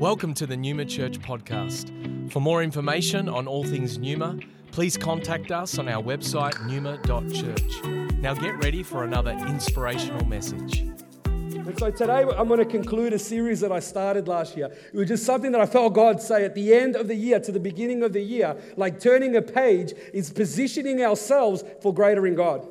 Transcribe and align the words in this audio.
Welcome 0.00 0.32
to 0.34 0.46
the 0.46 0.56
Numa 0.56 0.84
Church 0.84 1.18
podcast. 1.18 2.30
For 2.30 2.38
more 2.38 2.62
information 2.62 3.28
on 3.28 3.48
all 3.48 3.64
things 3.64 3.98
Numa, 3.98 4.38
please 4.70 4.96
contact 4.96 5.50
us 5.50 5.76
on 5.76 5.88
our 5.88 6.00
website 6.00 6.54
numa.church. 6.68 7.82
Now 8.20 8.34
get 8.34 8.62
ready 8.62 8.84
for 8.84 9.02
another 9.02 9.32
inspirational 9.32 10.24
message. 10.24 10.82
And 11.24 11.76
so 11.76 11.90
today 11.90 12.22
I'm 12.22 12.46
going 12.46 12.60
to 12.60 12.64
conclude 12.64 13.12
a 13.12 13.18
series 13.18 13.58
that 13.58 13.72
I 13.72 13.80
started 13.80 14.28
last 14.28 14.56
year. 14.56 14.66
It 14.66 14.96
was 14.96 15.08
just 15.08 15.26
something 15.26 15.50
that 15.50 15.60
I 15.60 15.66
felt 15.66 15.94
God 15.94 16.22
say 16.22 16.44
at 16.44 16.54
the 16.54 16.72
end 16.72 16.94
of 16.94 17.08
the 17.08 17.16
year 17.16 17.40
to 17.40 17.50
the 17.50 17.58
beginning 17.58 18.04
of 18.04 18.12
the 18.12 18.22
year, 18.22 18.56
like 18.76 19.00
turning 19.00 19.34
a 19.34 19.42
page 19.42 19.94
is 20.14 20.30
positioning 20.30 21.02
ourselves 21.02 21.64
for 21.82 21.92
greater 21.92 22.24
in 22.24 22.36
God. 22.36 22.68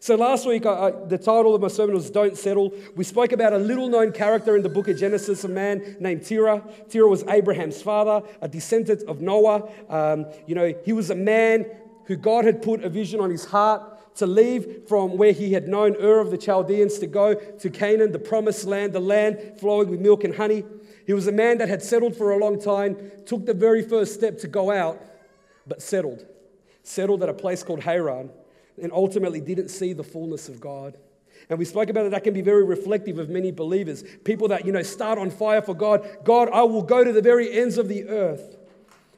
So 0.00 0.14
last 0.14 0.46
week, 0.46 0.66
I, 0.66 0.88
I, 0.88 0.90
the 0.90 1.18
title 1.18 1.54
of 1.54 1.62
my 1.62 1.68
sermon 1.68 1.94
was 1.94 2.10
Don't 2.10 2.36
Settle. 2.36 2.72
We 2.94 3.04
spoke 3.04 3.32
about 3.32 3.52
a 3.52 3.58
little 3.58 3.88
known 3.88 4.12
character 4.12 4.56
in 4.56 4.62
the 4.62 4.68
book 4.68 4.88
of 4.88 4.98
Genesis, 4.98 5.44
a 5.44 5.48
man 5.48 5.96
named 6.00 6.24
Terah. 6.24 6.62
Terah 6.88 7.08
was 7.08 7.24
Abraham's 7.24 7.80
father, 7.80 8.26
a 8.40 8.48
descendant 8.48 9.02
of 9.04 9.20
Noah. 9.20 9.68
Um, 9.88 10.26
you 10.46 10.54
know, 10.54 10.74
he 10.84 10.92
was 10.92 11.10
a 11.10 11.14
man 11.14 11.66
who 12.04 12.16
God 12.16 12.44
had 12.44 12.62
put 12.62 12.84
a 12.84 12.88
vision 12.88 13.20
on 13.20 13.30
his 13.30 13.46
heart 13.46 14.14
to 14.16 14.26
leave 14.26 14.88
from 14.88 15.16
where 15.16 15.32
he 15.32 15.52
had 15.52 15.68
known 15.68 15.96
Ur 15.96 16.20
of 16.20 16.30
the 16.30 16.38
Chaldeans 16.38 16.98
to 16.98 17.06
go 17.06 17.34
to 17.34 17.70
Canaan, 17.70 18.12
the 18.12 18.18
promised 18.18 18.64
land, 18.64 18.92
the 18.92 19.00
land 19.00 19.58
flowing 19.58 19.90
with 19.90 20.00
milk 20.00 20.24
and 20.24 20.34
honey. 20.34 20.64
He 21.06 21.12
was 21.12 21.26
a 21.26 21.32
man 21.32 21.58
that 21.58 21.68
had 21.68 21.82
settled 21.82 22.16
for 22.16 22.32
a 22.32 22.38
long 22.38 22.60
time, 22.60 23.12
took 23.26 23.46
the 23.46 23.54
very 23.54 23.82
first 23.82 24.14
step 24.14 24.38
to 24.38 24.48
go 24.48 24.70
out, 24.70 25.00
but 25.66 25.82
settled. 25.82 26.26
Settled 26.82 27.22
at 27.22 27.28
a 27.28 27.34
place 27.34 27.62
called 27.62 27.80
Haran, 27.80 28.30
and 28.80 28.92
ultimately 28.92 29.40
didn't 29.40 29.68
see 29.68 29.92
the 29.92 30.04
fullness 30.04 30.48
of 30.48 30.60
God. 30.60 30.96
And 31.48 31.58
we 31.58 31.64
spoke 31.64 31.90
about 31.90 32.06
it, 32.06 32.10
that 32.10 32.24
can 32.24 32.34
be 32.34 32.40
very 32.40 32.64
reflective 32.64 33.18
of 33.18 33.28
many 33.28 33.52
believers. 33.52 34.04
People 34.24 34.48
that, 34.48 34.66
you 34.66 34.72
know, 34.72 34.82
start 34.82 35.18
on 35.18 35.30
fire 35.30 35.62
for 35.62 35.74
God. 35.74 36.06
God, 36.24 36.48
I 36.52 36.62
will 36.62 36.82
go 36.82 37.04
to 37.04 37.12
the 37.12 37.22
very 37.22 37.52
ends 37.52 37.78
of 37.78 37.88
the 37.88 38.08
earth. 38.08 38.56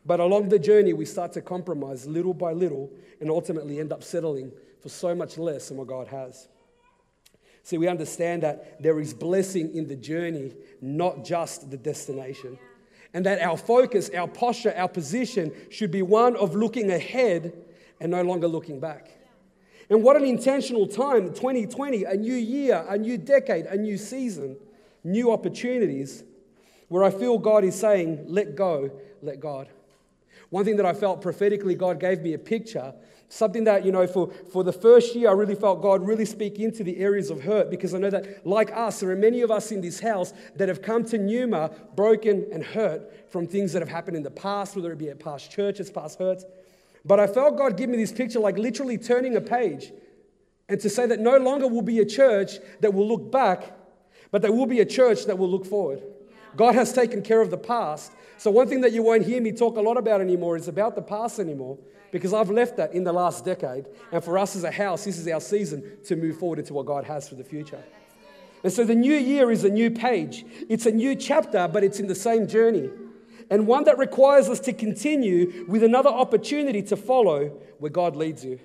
But 0.05 0.21
along 0.21 0.49
the 0.49 0.59
journey, 0.59 0.93
we 0.93 1.05
start 1.05 1.33
to 1.35 1.41
compromise 1.41 2.07
little 2.07 2.35
by 2.35 2.53
little 2.53 2.91
and 3.21 3.31
ultimately 3.31 3.81
end 3.81 3.93
up 3.93 4.03
settling 4.03 4.53
for 4.81 4.89
so 4.89 5.15
much 5.15 5.39
less 5.39 5.69
than 5.69 5.77
what 5.77 5.87
God 5.87 6.09
has. 6.09 6.49
See, 7.63 7.77
we 7.77 7.89
understand 7.89 8.43
that 8.43 8.83
there 8.83 9.01
is 9.01 9.13
blessing 9.13 9.75
in 9.75 9.87
the 9.89 9.97
journey, 9.97 10.55
not 10.81 11.25
just 11.25 11.71
the 11.71 11.77
destination. 11.77 12.59
And 13.13 13.27
that 13.27 13.43
our 13.43 13.57
focus, 13.57 14.11
our 14.17 14.29
posture, 14.29 14.73
our 14.77 14.89
position 14.89 15.53
should 15.71 15.91
be 15.91 16.03
one 16.03 16.37
of 16.37 16.55
looking 16.55 16.91
ahead 16.91 17.53
and 18.01 18.11
no 18.11 18.23
longer 18.23 18.49
looking 18.49 18.81
back. 18.81 19.11
And 19.91 20.03
what 20.03 20.17
an 20.17 20.25
intentional 20.25 20.87
time 20.87 21.29
2020, 21.29 22.05
a 22.05 22.15
new 22.15 22.35
year, 22.35 22.85
a 22.89 22.99
new 22.99 23.17
decade, 23.17 23.67
a 23.67 23.77
new 23.77 23.97
season, 23.97 24.57
new 25.03 25.33
opportunities 25.33 26.25
where 26.89 27.05
I 27.05 27.11
feel 27.11 27.39
God 27.39 27.65
is 27.65 27.79
saying, 27.79 28.25
let 28.27 28.55
go, 28.55 28.91
let 29.23 29.41
God. 29.41 29.69
One 30.51 30.65
thing 30.65 30.77
that 30.77 30.87
I 30.87 30.95
felt 30.95 31.21
prophetically, 31.21 31.75
God 31.75 32.01
gave 32.01 32.21
me 32.21 32.35
a 32.35 32.39
picture 32.39 32.95
Something 33.31 33.65
that, 33.65 33.85
you 33.85 33.93
know, 33.93 34.07
for, 34.07 34.31
for 34.51 34.65
the 34.65 34.73
first 34.73 35.15
year, 35.15 35.29
I 35.29 35.33
really 35.33 35.55
felt 35.55 35.83
God 35.83 36.07
really 36.07 36.25
speak 36.25 36.59
into 36.59 36.83
the 36.83 36.97
areas 36.97 37.29
of 37.29 37.43
hurt 37.43 37.71
because 37.71 37.93
I 37.93 37.99
know 37.99 38.09
that, 38.09 38.47
like 38.47 38.73
us, 38.73 39.01
there 39.01 39.11
are 39.11 39.17
many 39.17 39.43
of 39.43 39.51
us 39.51 39.71
in 39.71 39.83
this 39.83 40.01
house 40.01 40.33
that 40.57 40.69
have 40.69 40.81
come 40.81 41.05
to 41.07 41.19
Numa 41.19 41.71
broken 41.95 42.47
and 42.51 42.65
hurt 42.65 43.31
from 43.31 43.47
things 43.47 43.75
that 43.75 43.83
have 43.83 43.89
happened 43.89 44.17
in 44.17 44.23
the 44.23 44.31
past, 44.31 44.77
whether 44.77 44.91
it 44.93 44.99
be 44.99 45.11
at 45.11 45.21
past 45.21 45.51
churches, 45.51 45.91
past 45.91 46.19
hurts. 46.19 46.47
But 47.05 47.21
I 47.21 47.27
felt 47.27 47.57
God 47.57 47.77
give 47.77 47.89
me 47.89 47.97
this 47.97 48.13
picture 48.13 48.41
like 48.41 48.59
literally 48.59 48.99
turning 48.99 49.37
a 49.37 49.41
page 49.41 49.93
and 50.69 50.81
to 50.81 50.91
say 50.91 51.07
that 51.07 51.21
no 51.21 51.37
longer 51.39 51.67
will 51.67 51.83
be 51.83 51.99
a 52.01 52.05
church 52.05 52.59
that 52.81 52.93
will 52.93 53.09
look 53.09 53.31
back, 53.33 53.73
but 54.31 54.43
there 54.43 54.53
will 54.53 54.67
be 54.67 54.81
a 54.81 54.87
church 54.87 55.25
that 55.27 55.39
will 55.39 55.49
look 55.49 55.65
forward. 55.65 56.03
God 56.57 56.75
has 56.75 56.93
taken 56.93 57.23
care 57.23 57.41
of 57.41 57.51
the 57.51 57.59
past. 57.59 58.13
So, 58.37 58.51
one 58.51 58.69
thing 58.69 58.83
that 58.83 58.93
you 58.93 59.03
won't 59.03 59.25
hear 59.25 59.41
me 59.41 59.53
talk 59.53 59.77
a 59.77 59.81
lot 59.81 59.97
about 59.97 60.21
anymore 60.21 60.57
is 60.57 60.69
about 60.69 60.95
the 60.95 61.03
past 61.03 61.39
anymore 61.39 61.79
because 62.11 62.33
I've 62.33 62.51
left 62.51 62.77
that 62.77 62.93
in 62.93 63.05
the 63.05 63.13
last 63.13 63.45
decade. 63.45 63.87
And 64.13 64.23
for 64.23 64.39
us 64.39 64.57
as 64.57 64.65
a 64.65 64.71
house, 64.71 65.05
this 65.05 65.19
is 65.19 65.29
our 65.29 65.41
season 65.41 65.99
to 66.05 66.17
move 66.17 66.39
forward 66.39 66.59
into 66.59 66.75
what 66.75 66.87
God 66.87 67.05
has 67.05 67.29
for 67.29 67.35
the 67.35 67.45
future. 67.45 67.83
And 68.65 68.73
so 68.73 68.85
the 68.85 68.95
new 68.95 69.15
year 69.15 69.51
is 69.51 69.65
a 69.65 69.69
new 69.69 69.91
page. 69.91 70.45
It's 70.69 70.87
a 70.87 70.91
new 70.91 71.15
chapter, 71.15 71.69
but 71.69 71.85
it's 71.85 72.01
in 72.01 72.07
the 72.07 72.15
same 72.15 72.49
journey. 72.49 72.91
And 73.51 73.67
one 73.67 73.85
that 73.85 73.99
requires 73.99 74.49
us 74.49 74.61
to 74.61 74.73
continue 74.73 75.65
with 75.69 75.83
another 75.83 76.11
opportunity 76.11 76.83
to 76.83 76.97
follow 76.97 77.49
where 77.79 77.91
God 77.91 78.15
leads 78.15 78.45
you. 78.45 78.61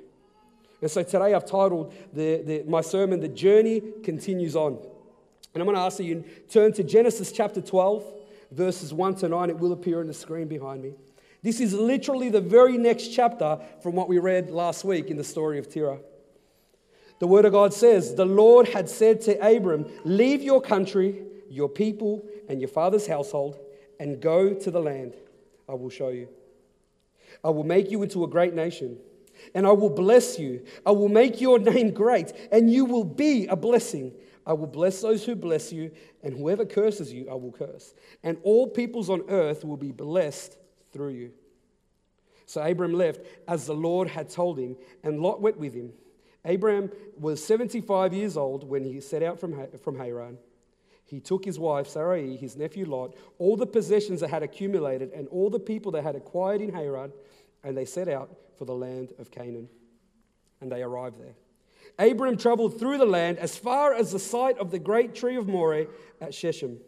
And 0.81 0.91
so 0.91 1.01
today 1.03 1.33
I've 1.33 1.45
titled 1.45 1.93
the, 2.11 2.41
the, 2.41 2.63
my 2.67 2.81
sermon, 2.81 3.21
The 3.21 3.29
Journey 3.29 3.81
Continues 4.03 4.55
On. 4.55 4.73
And 5.53 5.61
I'm 5.61 5.65
going 5.65 5.75
to 5.75 5.81
ask 5.81 5.97
that 5.97 6.03
you 6.03 6.25
turn 6.49 6.73
to 6.73 6.83
Genesis 6.83 7.31
chapter 7.31 7.61
12, 7.61 8.03
verses 8.51 8.93
1 8.93 9.15
to 9.15 9.29
9. 9.29 9.49
It 9.49 9.59
will 9.59 9.71
appear 9.71 10.01
on 10.01 10.07
the 10.07 10.13
screen 10.13 10.47
behind 10.47 10.83
me. 10.83 10.95
This 11.41 11.61
is 11.61 11.73
literally 11.73 12.29
the 12.29 12.41
very 12.41 12.77
next 12.77 13.09
chapter 13.09 13.59
from 13.81 13.95
what 13.95 14.09
we 14.09 14.17
read 14.17 14.49
last 14.49 14.83
week 14.83 15.09
in 15.09 15.17
the 15.17 15.23
story 15.23 15.59
of 15.59 15.69
Terah. 15.69 15.99
The 17.19 17.27
Word 17.27 17.45
of 17.45 17.53
God 17.53 17.73
says, 17.73 18.15
The 18.15 18.25
Lord 18.25 18.67
had 18.67 18.89
said 18.89 19.21
to 19.21 19.37
Abram, 19.39 19.85
Leave 20.03 20.41
your 20.41 20.61
country, 20.61 21.23
your 21.49 21.69
people, 21.69 22.25
and 22.49 22.59
your 22.59 22.69
father's 22.69 23.07
household, 23.07 23.57
and 24.03 24.19
go 24.19 24.53
to 24.53 24.69
the 24.69 24.81
land 24.81 25.13
I 25.69 25.75
will 25.75 25.89
show 25.89 26.09
you. 26.09 26.27
I 27.41 27.49
will 27.51 27.63
make 27.63 27.89
you 27.89 28.03
into 28.03 28.25
a 28.25 28.27
great 28.27 28.53
nation, 28.53 28.97
and 29.55 29.65
I 29.65 29.71
will 29.71 29.89
bless 29.89 30.37
you. 30.37 30.65
I 30.85 30.91
will 30.91 31.07
make 31.07 31.39
your 31.39 31.57
name 31.57 31.91
great, 31.91 32.33
and 32.51 32.69
you 32.69 32.83
will 32.83 33.05
be 33.05 33.47
a 33.47 33.55
blessing. 33.55 34.11
I 34.45 34.51
will 34.51 34.67
bless 34.67 34.99
those 34.99 35.23
who 35.23 35.35
bless 35.35 35.71
you, 35.71 35.89
and 36.21 36.35
whoever 36.35 36.65
curses 36.65 37.13
you, 37.13 37.29
I 37.29 37.35
will 37.35 37.53
curse. 37.53 37.95
And 38.23 38.37
all 38.43 38.67
peoples 38.67 39.09
on 39.09 39.23
earth 39.29 39.63
will 39.63 39.77
be 39.77 39.93
blessed 39.93 40.57
through 40.91 41.11
you. 41.11 41.31
So 42.45 42.61
Abram 42.61 42.93
left 42.93 43.21
as 43.47 43.65
the 43.65 43.73
Lord 43.73 44.09
had 44.09 44.29
told 44.29 44.59
him, 44.59 44.75
and 45.01 45.21
Lot 45.21 45.39
went 45.39 45.57
with 45.57 45.73
him. 45.73 45.93
Abram 46.43 46.91
was 47.17 47.41
75 47.41 48.13
years 48.13 48.35
old 48.35 48.65
when 48.65 48.83
he 48.83 48.99
set 48.99 49.23
out 49.23 49.39
from, 49.39 49.55
from 49.77 49.97
Haran. 49.97 50.37
He 51.13 51.19
took 51.19 51.45
his 51.45 51.59
wife 51.59 51.87
Sarai, 51.87 52.35
his 52.37 52.57
nephew 52.57 52.87
Lot, 52.87 53.15
all 53.37 53.55
the 53.55 53.67
possessions 53.67 54.21
that 54.21 54.31
had 54.31 54.41
accumulated, 54.41 55.11
and 55.11 55.27
all 55.27 55.51
the 55.51 55.59
people 55.59 55.91
that 55.91 56.01
had 56.01 56.15
acquired 56.15 56.59
in 56.59 56.73
Haran, 56.73 57.11
and 57.63 57.77
they 57.77 57.85
set 57.85 58.07
out 58.07 58.35
for 58.57 58.65
the 58.65 58.73
land 58.73 59.13
of 59.19 59.29
Canaan. 59.29 59.69
And 60.59 60.71
they 60.71 60.81
arrived 60.81 61.17
there. 61.19 61.35
Abram 61.99 62.35
traveled 62.35 62.79
through 62.79 62.97
the 62.97 63.05
land 63.05 63.37
as 63.37 63.55
far 63.55 63.93
as 63.93 64.11
the 64.11 64.17
site 64.17 64.57
of 64.57 64.71
the 64.71 64.79
great 64.79 65.13
tree 65.13 65.35
of 65.35 65.47
Moreh 65.47 65.85
at 66.19 66.33
Shechem. 66.33 66.79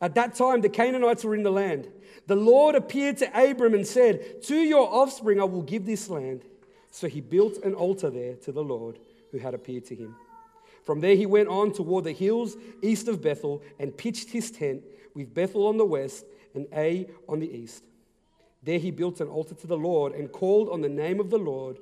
At 0.00 0.14
that 0.14 0.34
time, 0.34 0.62
the 0.62 0.70
Canaanites 0.70 1.22
were 1.22 1.34
in 1.34 1.42
the 1.42 1.52
land. 1.52 1.88
The 2.26 2.36
Lord 2.36 2.74
appeared 2.74 3.18
to 3.18 3.50
Abram 3.50 3.74
and 3.74 3.86
said, 3.86 4.42
To 4.44 4.56
your 4.56 4.88
offspring 4.90 5.38
I 5.38 5.44
will 5.44 5.60
give 5.60 5.84
this 5.84 6.08
land. 6.08 6.46
So 6.90 7.08
he 7.08 7.20
built 7.20 7.58
an 7.62 7.74
altar 7.74 8.08
there 8.08 8.36
to 8.36 8.52
the 8.52 8.64
Lord 8.64 9.00
who 9.32 9.36
had 9.36 9.52
appeared 9.52 9.84
to 9.84 9.94
him. 9.94 10.16
From 10.84 11.00
there 11.00 11.16
he 11.16 11.26
went 11.26 11.48
on 11.48 11.72
toward 11.72 12.04
the 12.04 12.12
hills 12.12 12.56
east 12.82 13.08
of 13.08 13.22
Bethel 13.22 13.62
and 13.78 13.96
pitched 13.96 14.30
his 14.30 14.50
tent 14.50 14.82
with 15.14 15.32
Bethel 15.32 15.66
on 15.66 15.78
the 15.78 15.84
west 15.84 16.24
and 16.54 16.66
Ai 16.72 17.06
on 17.28 17.40
the 17.40 17.50
east. 17.50 17.84
There 18.62 18.78
he 18.78 18.90
built 18.90 19.20
an 19.20 19.28
altar 19.28 19.54
to 19.54 19.66
the 19.66 19.76
Lord 19.76 20.12
and 20.12 20.30
called 20.30 20.68
on 20.68 20.80
the 20.80 20.88
name 20.88 21.20
of 21.20 21.30
the 21.30 21.38
Lord. 21.38 21.78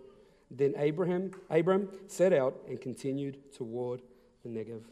Then 0.50 0.74
Abraham, 0.76 1.30
Abram 1.50 1.88
set 2.06 2.32
out 2.32 2.56
and 2.68 2.80
continued 2.80 3.52
toward 3.52 4.02
the 4.42 4.48
Negev. 4.48 4.82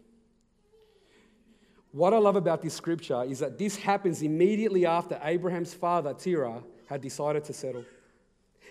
What 1.93 2.15
I 2.15 2.19
love 2.19 2.37
about 2.37 2.63
this 2.63 2.75
scripture 2.75 3.25
is 3.25 3.41
that 3.41 3.59
this 3.59 3.77
happens 3.77 4.23
immediately 4.23 4.87
after 4.87 5.21
Abraham's 5.23 5.75
father, 5.75 6.15
Terah, 6.15 6.63
had 6.87 7.01
decided 7.01 7.45
to 7.45 7.53
settle. 7.53 7.85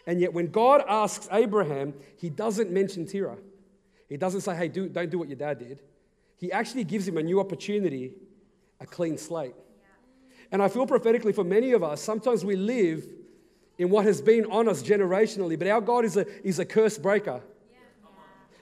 And 0.08 0.22
yet, 0.22 0.34
when 0.34 0.48
God 0.48 0.84
asks 0.88 1.28
Abraham, 1.32 1.94
he 2.18 2.30
doesn't 2.30 2.72
mention 2.72 3.06
Terah. 3.06 3.38
He 4.10 4.18
doesn't 4.18 4.42
say, 4.42 4.56
hey, 4.56 4.68
do, 4.68 4.90
don't 4.90 5.10
do 5.10 5.20
what 5.20 5.30
your 5.30 5.38
dad 5.38 5.60
did. 5.60 5.80
He 6.38 6.52
actually 6.52 6.84
gives 6.84 7.08
him 7.08 7.18
a 7.18 7.24
new 7.24 7.40
opportunity, 7.40 8.14
a 8.80 8.86
clean 8.86 9.18
slate. 9.18 9.56
And 10.52 10.64
I 10.64 10.68
feel 10.68 10.88
prophetically 10.88 11.32
for 11.32 11.44
many 11.44 11.74
of 11.74 11.84
us, 11.84 12.02
sometimes 12.02 12.44
we 12.44 12.56
live 12.56 13.08
in 13.78 13.90
what 13.90 14.06
has 14.06 14.22
been 14.22 14.46
on 14.46 14.68
us 14.68 14.82
generationally, 14.82 15.58
but 15.58 15.68
our 15.68 15.80
God 15.80 16.06
is 16.06 16.18
a, 16.18 16.26
is 16.46 16.60
a 16.60 16.66
curse 16.66 16.98
breaker. 16.98 17.42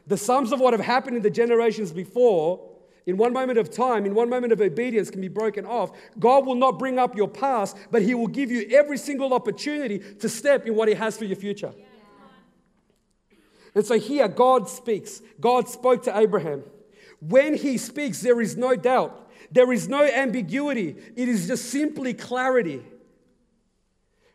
The 0.05 0.17
sums 0.17 0.51
of 0.51 0.59
what 0.59 0.73
have 0.73 0.81
happened 0.81 1.17
in 1.17 1.23
the 1.23 1.29
generations 1.29 1.91
before 1.91 2.67
in 3.05 3.15
one 3.15 3.31
moment 3.31 3.57
of 3.57 3.71
time, 3.71 4.05
in 4.05 4.13
one 4.13 4.29
moment 4.29 4.51
of 4.51 4.59
obedience, 4.59 5.09
can 5.09 5.21
be 5.21 5.29
broken 5.29 5.65
off. 5.65 5.91
God 6.19 6.45
will 6.45 6.55
not 6.55 6.77
bring 6.77 6.99
up 6.99 7.15
your 7.15 7.29
past, 7.29 7.77
but 7.89 8.01
He 8.01 8.13
will 8.13 8.27
give 8.27 8.51
you 8.51 8.67
every 8.69 8.97
single 8.97 9.33
opportunity 9.33 9.99
to 9.99 10.27
step 10.27 10.67
in 10.67 10.75
what 10.75 10.89
He 10.89 10.93
has 10.93 11.17
for 11.17 11.23
your 11.23 11.37
future. 11.37 11.73
And 13.77 13.85
so 13.85 13.99
here, 13.99 14.27
God 14.27 14.67
speaks. 14.67 15.21
God 15.39 15.69
spoke 15.69 16.01
to 16.05 16.17
Abraham. 16.17 16.63
When 17.21 17.55
He 17.55 17.77
speaks, 17.77 18.21
there 18.21 18.41
is 18.41 18.57
no 18.57 18.75
doubt, 18.75 19.29
there 19.51 19.71
is 19.71 19.87
no 19.87 20.03
ambiguity, 20.03 20.95
it 21.15 21.29
is 21.29 21.45
just 21.45 21.65
simply 21.65 22.15
clarity. 22.15 22.81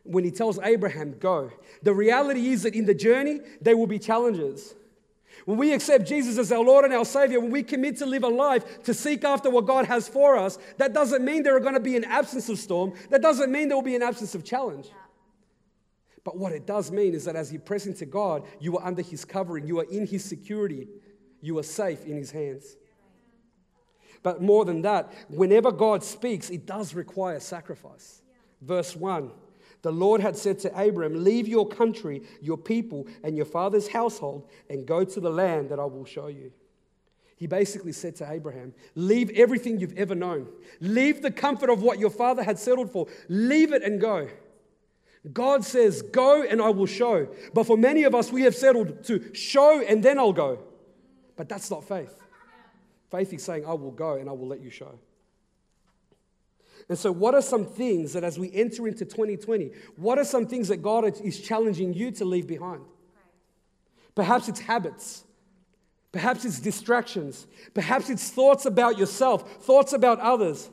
When 0.05 0.23
He 0.23 0.31
tells 0.31 0.61
Abraham, 0.61 1.19
go. 1.19 1.51
The 1.83 1.93
reality 1.93 2.51
is 2.51 2.63
that 2.63 2.77
in 2.77 2.87
the 2.87 2.95
journey, 2.95 3.41
there 3.61 3.77
will 3.77 3.89
be 3.89 3.99
challenges. 3.99 4.77
When 5.45 5.59
we 5.59 5.73
accept 5.73 6.07
Jesus 6.07 6.39
as 6.39 6.53
our 6.53 6.63
Lord 6.63 6.85
and 6.85 6.95
our 6.95 7.05
Savior, 7.05 7.41
when 7.41 7.51
we 7.51 7.65
commit 7.65 7.97
to 7.97 8.07
live 8.07 8.23
a 8.23 8.29
life 8.29 8.85
to 8.85 8.95
seek 8.95 9.25
after 9.25 9.51
what 9.51 9.67
God 9.67 9.87
has 9.87 10.07
for 10.07 10.37
us, 10.37 10.57
that 10.79 10.93
doesn't 10.93 11.25
mean 11.25 11.43
there 11.43 11.57
are 11.57 11.61
going 11.61 11.75
to 11.75 11.81
be 11.81 11.97
an 11.97 12.05
absence 12.05 12.49
of 12.49 12.61
storm. 12.61 12.93
That 13.11 13.23
doesn't 13.23 13.51
mean 13.51 13.67
there 13.67 13.77
will 13.77 13.83
be 13.83 13.97
an 13.97 14.05
absence 14.05 14.37
of 14.37 14.45
challenge. 14.45 14.89
But 16.25 16.39
what 16.39 16.53
it 16.53 16.67
does 16.67 16.93
mean 16.93 17.15
is 17.15 17.25
that 17.25 17.37
as 17.37 17.53
you 17.53 17.59
press 17.59 17.87
into 17.87 18.07
God, 18.07 18.45
you 18.61 18.79
are 18.79 18.87
under 18.87 19.03
His 19.03 19.25
covering, 19.25 19.67
you 19.67 19.81
are 19.81 19.87
in 19.91 20.07
His 20.07 20.25
security, 20.25 20.89
you 21.41 21.59
are 21.59 21.65
safe 21.65 22.05
in 22.05 22.17
His 22.17 22.31
hands. 22.31 22.77
But 24.23 24.41
more 24.41 24.65
than 24.65 24.83
that, 24.83 25.13
whenever 25.29 25.73
God 25.73 26.05
speaks, 26.05 26.49
it 26.51 26.65
does 26.65 26.95
require 26.95 27.41
sacrifice. 27.41 28.23
Verse 28.61 28.95
1 28.95 29.33
The 29.83 29.91
Lord 29.91 30.21
had 30.21 30.37
said 30.37 30.61
to 30.61 30.81
Abram, 30.81 31.25
Leave 31.25 31.49
your 31.49 31.67
country, 31.67 32.23
your 32.41 32.57
people, 32.57 33.07
and 33.25 33.37
your 33.37 33.47
father's 33.47 33.89
household, 33.89 34.49
and 34.71 34.87
go 34.87 35.05
to 35.05 35.21
the 35.21 35.31
land 35.31 35.71
that 35.71 35.81
I 35.81 35.85
will 35.85 36.05
show 36.05 36.29
you. 36.29 36.53
He 37.37 37.49
basically 37.49 37.91
said 37.91 38.15
to 38.17 38.31
Abraham, 38.31 38.73
Leave 38.95 39.31
everything 39.31 39.81
you've 39.81 39.99
ever 39.99 40.15
known. 40.15 40.47
Leave 40.81 41.23
the 41.23 41.31
comfort 41.33 41.71
of 41.71 41.83
what 41.83 41.99
your 41.99 42.11
father 42.11 42.45
had 42.45 42.57
settled 42.57 42.93
for. 42.93 43.09
Leave 43.29 43.73
it 43.73 43.83
and 43.83 44.01
go. 44.01 44.29
God 45.31 45.65
says, 45.65 46.03
Go 46.03 46.43
and 46.43 46.61
I 46.61 46.71
will 46.71 46.87
show. 46.87 47.29
But 47.55 47.65
for 47.65 47.77
many 47.77 48.03
of 48.05 48.15
us, 48.15 48.33
we 48.33 48.43
have 48.43 48.55
settled 48.55 49.05
to 49.05 49.35
show 49.35 49.81
and 49.81 50.03
then 50.03 50.19
I'll 50.19 50.33
go. 50.33 50.59
But 51.37 51.49
that's 51.49 51.71
not 51.71 51.85
faith. 51.85 52.15
Faith 53.11 53.33
is 53.33 53.43
saying, 53.43 53.65
I 53.67 53.75
will 53.75 53.91
go 53.91 54.15
and 54.15 54.29
I 54.29 54.33
will 54.33 54.49
let 54.49 54.61
you 54.61 54.71
show. 54.71 54.99
And 56.89 56.99
so, 56.99 57.13
what 57.13 57.35
are 57.35 57.43
some 57.43 57.65
things 57.65 58.13
that 58.15 58.25
as 58.25 58.39
we 58.39 58.53
enter 58.53 58.89
into 58.89 59.05
2020, 59.05 59.71
what 59.97 60.19
are 60.19 60.25
some 60.25 60.47
things 60.47 60.69
that 60.69 60.79
God 60.79 61.05
is 61.23 61.41
challenging 61.41 61.95
you 61.95 62.11
to 62.13 62.25
leave 62.25 62.47
behind? 62.47 62.83
Perhaps 64.15 64.49
it's 64.49 64.61
habits. 64.61 65.25
Perhaps 66.11 66.45
it's 66.45 66.61
distractions. 66.61 67.47
Perhaps 67.73 68.11
it's 68.11 68.29
thoughts 68.31 68.67
about 68.67 68.99
yourself, 68.99 69.65
thoughts 69.65 69.93
about 69.93 70.21
others. 70.21 70.69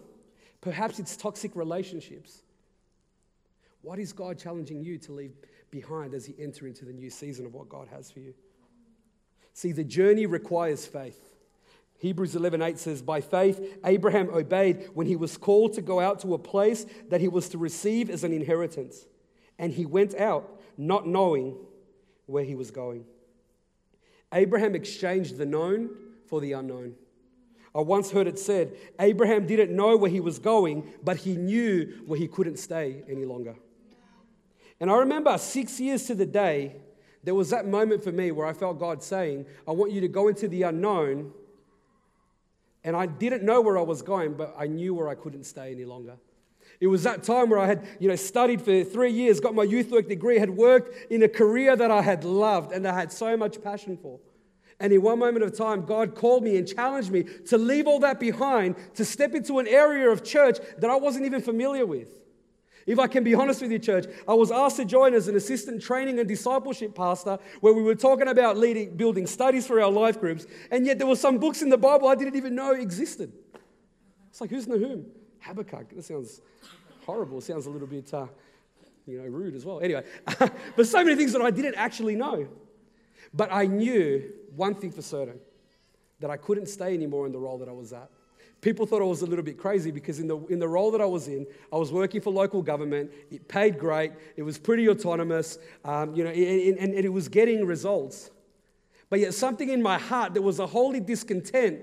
Perhaps 0.62 1.00
it's 1.00 1.16
toxic 1.16 1.56
relationships. 1.56 2.42
What 3.82 4.00
is 4.00 4.14
God 4.14 4.38
challenging 4.38 4.84
you 4.84 4.98
to 5.00 5.14
leave 5.14 5.36
behind 5.72 6.14
as 6.14 6.28
you 6.28 6.36
enter 6.40 6.68
into 6.68 6.86
the 6.86 6.94
new 6.94 7.10
season 7.10 7.46
of 7.46 7.54
what 7.54 7.70
God 7.70 7.88
has 7.90 8.12
for 8.12 8.20
you? 8.20 8.34
See, 9.54 9.72
the 9.72 9.84
journey 9.84 10.26
requires 10.26 10.86
faith. 10.86 11.36
Hebrews 11.98 12.36
11:8 12.36 12.78
says, 12.78 13.02
"By 13.02 13.20
faith 13.20 13.78
Abraham 13.84 14.30
obeyed 14.30 14.90
when 14.94 15.08
he 15.08 15.16
was 15.16 15.38
called 15.38 15.74
to 15.74 15.82
go 15.82 16.00
out 16.00 16.20
to 16.22 16.34
a 16.34 16.40
place 16.40 16.86
that 17.10 17.20
he 17.20 17.28
was 17.28 17.50
to 17.50 17.58
receive 17.58 18.10
as 18.10 18.24
an 18.24 18.32
inheritance, 18.32 19.06
and 19.58 19.74
he 19.74 19.86
went 19.86 20.16
out 20.16 20.62
not 20.78 21.08
knowing 21.08 21.58
where 22.26 22.46
he 22.46 22.56
was 22.56 22.72
going." 22.72 23.06
Abraham 24.34 24.76
exchanged 24.76 25.38
the 25.38 25.46
known 25.46 25.90
for 26.26 26.40
the 26.40 26.54
unknown. 26.54 26.96
I 27.76 27.82
once 27.82 28.12
heard 28.12 28.28
it 28.28 28.40
said, 28.40 28.78
Abraham 29.00 29.46
didn't 29.46 29.76
know 29.76 29.98
where 29.98 30.10
he 30.10 30.20
was 30.20 30.40
going, 30.40 30.92
but 31.04 31.18
he 31.18 31.36
knew 31.36 32.02
where 32.06 32.18
he 32.18 32.28
couldn't 32.28 32.58
stay 32.58 33.04
any 33.08 33.26
longer. 33.26 33.56
And 34.80 34.90
I 34.90 34.98
remember 34.98 35.38
six 35.38 35.80
years 35.80 36.06
to 36.06 36.16
the 36.16 36.26
day, 36.26 36.76
there 37.24 37.36
was 37.36 37.50
that 37.50 37.68
moment 37.68 38.04
for 38.04 38.12
me 38.12 38.32
where 38.32 38.48
I 38.48 38.54
felt 38.54 38.80
God 38.80 39.04
saying, 39.04 39.46
I 39.68 39.72
want 39.72 39.92
you 39.92 40.02
to 40.02 40.08
go 40.08 40.28
into 40.28 40.48
the 40.48 40.64
unknown. 40.64 41.32
And 42.84 42.96
I 42.96 43.06
didn't 43.06 43.44
know 43.44 43.60
where 43.60 43.78
I 43.78 43.82
was 43.82 44.02
going, 44.02 44.36
but 44.36 44.56
I 44.58 44.68
knew 44.68 44.94
where 44.94 45.10
I 45.10 45.16
couldn't 45.16 45.44
stay 45.44 45.72
any 45.72 45.84
longer. 45.84 46.16
It 46.80 46.88
was 46.88 47.04
that 47.04 47.24
time 47.24 47.50
where 47.50 47.60
I 47.60 47.68
had, 47.68 47.86
you 48.00 48.08
know, 48.08 48.16
studied 48.16 48.62
for 48.62 48.86
three 48.86 49.12
years, 49.12 49.42
got 49.42 49.54
my 49.54 49.64
youth 49.64 49.92
work 49.92 50.08
degree, 50.08 50.40
had 50.40 50.50
worked 50.50 51.12
in 51.12 51.24
a 51.24 51.28
career 51.28 51.76
that 51.76 51.92
I 51.92 52.02
had 52.02 52.24
loved 52.24 52.72
and 52.72 52.88
I 52.88 52.94
had 52.94 53.12
so 53.12 53.36
much 53.36 53.62
passion 53.62 53.98
for. 53.98 54.20
And 54.80 54.94
in 54.94 55.02
one 55.02 55.20
moment 55.20 55.44
of 55.44 55.58
time, 55.58 55.86
God 55.86 56.16
called 56.16 56.42
me 56.42 56.56
and 56.56 56.66
challenged 56.66 57.12
me 57.12 57.24
to 57.48 57.58
leave 57.58 57.86
all 57.86 58.00
that 58.00 58.18
behind, 58.18 58.78
to 58.96 59.04
step 59.04 59.36
into 59.36 59.60
an 59.60 59.68
area 59.68 60.10
of 60.10 60.24
church 60.24 60.58
that 60.78 60.90
I 60.90 60.96
wasn't 60.96 61.26
even 61.26 61.42
familiar 61.42 61.86
with. 61.86 62.08
If 62.90 62.98
I 62.98 63.06
can 63.06 63.24
be 63.24 63.36
honest 63.36 63.62
with 63.62 63.72
you, 63.72 63.78
church, 63.78 64.08
I 64.28 64.34
was 64.34 64.50
asked 64.50 64.78
to 64.78 64.86
join 64.86 65.14
as 65.14 65.28
an 65.28 65.36
assistant 65.36 65.80
training 65.80 66.18
and 66.18 66.28
discipleship 66.28 66.96
pastor 66.96 67.38
where 67.62 67.72
we 67.72 67.84
were 67.84 67.94
talking 67.94 68.28
about 68.28 68.58
leading, 68.58 68.98
building 68.98 69.28
studies 69.28 69.68
for 69.68 69.80
our 69.80 69.92
life 69.92 70.20
groups, 70.20 70.48
and 70.72 70.88
yet 70.88 70.98
there 70.98 71.06
were 71.06 71.16
some 71.16 71.38
books 71.38 71.62
in 71.62 71.70
the 71.70 71.78
Bible 71.78 72.08
I 72.08 72.16
didn't 72.16 72.36
even 72.36 72.56
know 72.56 72.72
existed. 72.72 73.32
It's 74.32 74.42
like, 74.42 74.50
who's 74.50 74.68
Nahum? 74.68 75.06
Habakkuk. 75.42 75.96
That 75.96 76.04
sounds 76.04 76.42
horrible. 77.06 77.42
Sounds 77.42 77.68
a 77.68 77.70
little 77.70 77.88
bit, 77.88 78.12
uh, 78.12 78.26
you 79.06 79.22
know, 79.22 79.28
rude 79.28 79.54
as 79.54 79.66
well. 79.66 79.82
Anyway, 79.82 80.04
but 80.76 80.88
so 80.88 81.04
many 81.04 81.16
things 81.16 81.32
that 81.34 81.44
I 81.44 81.52
didn't 81.52 81.76
actually 81.76 82.16
know. 82.16 82.48
But 83.36 83.54
I 83.54 83.68
knew 83.68 84.34
one 84.56 84.74
thing 84.74 84.92
for 84.92 85.04
certain 85.04 85.40
that 86.22 86.32
I 86.32 86.38
couldn't 86.38 86.66
stay 86.66 86.96
anymore 86.96 87.28
in 87.28 87.34
the 87.34 87.40
role 87.40 87.60
that 87.60 87.70
I 87.70 87.72
was 87.72 87.94
at. 87.94 88.10
People 88.62 88.86
thought 88.86 89.02
I 89.02 89.06
was 89.06 89.22
a 89.22 89.26
little 89.26 89.44
bit 89.44 89.58
crazy 89.58 89.90
because 89.90 90.20
in 90.20 90.28
the, 90.28 90.38
in 90.48 90.60
the 90.60 90.68
role 90.68 90.92
that 90.92 91.00
I 91.00 91.06
was 91.06 91.30
in, 91.30 91.48
I 91.72 91.78
was 91.78 91.94
working 91.94 92.20
for 92.20 92.32
local 92.32 92.62
government. 92.62 93.12
It 93.32 93.48
paid 93.48 93.80
great. 93.80 94.12
It 94.36 94.44
was 94.44 94.58
pretty 94.58 94.90
autonomous, 94.90 95.60
um, 95.86 96.14
you 96.14 96.26
know, 96.26 96.30
and, 96.30 96.78
and, 96.78 96.94
and 96.94 97.06
it 97.06 97.14
was 97.14 97.30
getting 97.30 97.66
results. 97.66 98.32
But 99.10 99.22
yet, 99.22 99.34
something 99.34 99.70
in 99.70 99.82
my 99.82 99.98
heart, 99.98 100.34
there 100.34 100.44
was 100.44 100.60
a 100.60 100.68
holy 100.68 101.00
discontent 101.00 101.80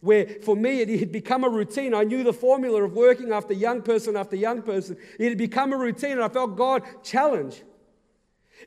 where 0.00 0.26
for 0.42 0.56
me 0.56 0.80
it 0.80 1.00
had 1.00 1.12
become 1.12 1.44
a 1.44 1.48
routine. 1.48 1.92
I 1.92 2.04
knew 2.04 2.24
the 2.24 2.32
formula 2.32 2.84
of 2.84 2.94
working 2.94 3.32
after 3.32 3.52
young 3.52 3.82
person 3.82 4.16
after 4.16 4.36
young 4.36 4.62
person. 4.62 4.96
It 5.18 5.28
had 5.28 5.38
become 5.38 5.72
a 5.72 5.76
routine, 5.76 6.12
and 6.12 6.22
I 6.22 6.28
felt 6.28 6.56
God 6.56 6.84
challenge. 7.02 7.62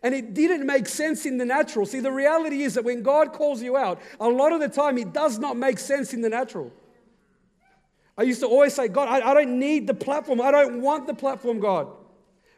And 0.04 0.14
it 0.14 0.34
didn't 0.34 0.66
make 0.66 0.88
sense 0.88 1.26
in 1.26 1.38
the 1.38 1.46
natural. 1.46 1.86
See, 1.86 2.00
the 2.00 2.12
reality 2.12 2.64
is 2.64 2.76
that 2.76 2.84
when 2.84 3.02
God 3.02 3.34
calls 3.34 3.62
you 3.62 3.78
out, 3.78 4.00
a 4.20 4.28
lot 4.28 4.52
of 4.52 4.60
the 4.60 4.70
time 4.70 4.98
it 4.98 5.12
does 5.12 5.38
not 5.40 5.58
make 5.58 5.80
sense 5.80 6.14
in 6.14 6.22
the 6.22 6.30
natural. 6.30 6.72
I 8.22 8.24
used 8.24 8.40
to 8.42 8.46
always 8.46 8.76
say, 8.76 8.88
God, 8.88 9.08
I, 9.08 9.32
I 9.32 9.34
don't 9.34 9.58
need 9.58 9.88
the 9.88 9.96
platform. 9.96 10.40
I 10.42 10.52
don't 10.52 10.84
want 10.84 11.08
the 11.08 11.14
platform, 11.16 11.60
God. 11.60 11.88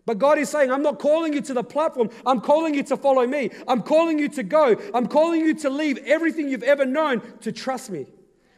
But 0.05 0.17
God 0.17 0.37
is 0.37 0.49
saying, 0.49 0.69
I'm 0.69 0.81
not 0.81 0.99
calling 0.99 1.31
you 1.31 1.39
to 1.39 1.53
the 1.53 1.63
platform. 1.63 2.09
I'm 2.25 2.41
calling 2.41 2.73
you 2.73 2.83
to 2.83 2.97
follow 2.97 3.25
me. 3.25 3.49
I'm 3.65 3.81
calling 3.81 4.19
you 4.19 4.27
to 4.27 4.43
go. 4.43 4.75
I'm 4.93 5.07
calling 5.07 5.39
you 5.39 5.53
to 5.53 5.69
leave 5.69 5.99
everything 5.99 6.49
you've 6.49 6.63
ever 6.63 6.85
known 6.85 7.21
to 7.39 7.53
trust 7.53 7.89
me. 7.89 8.07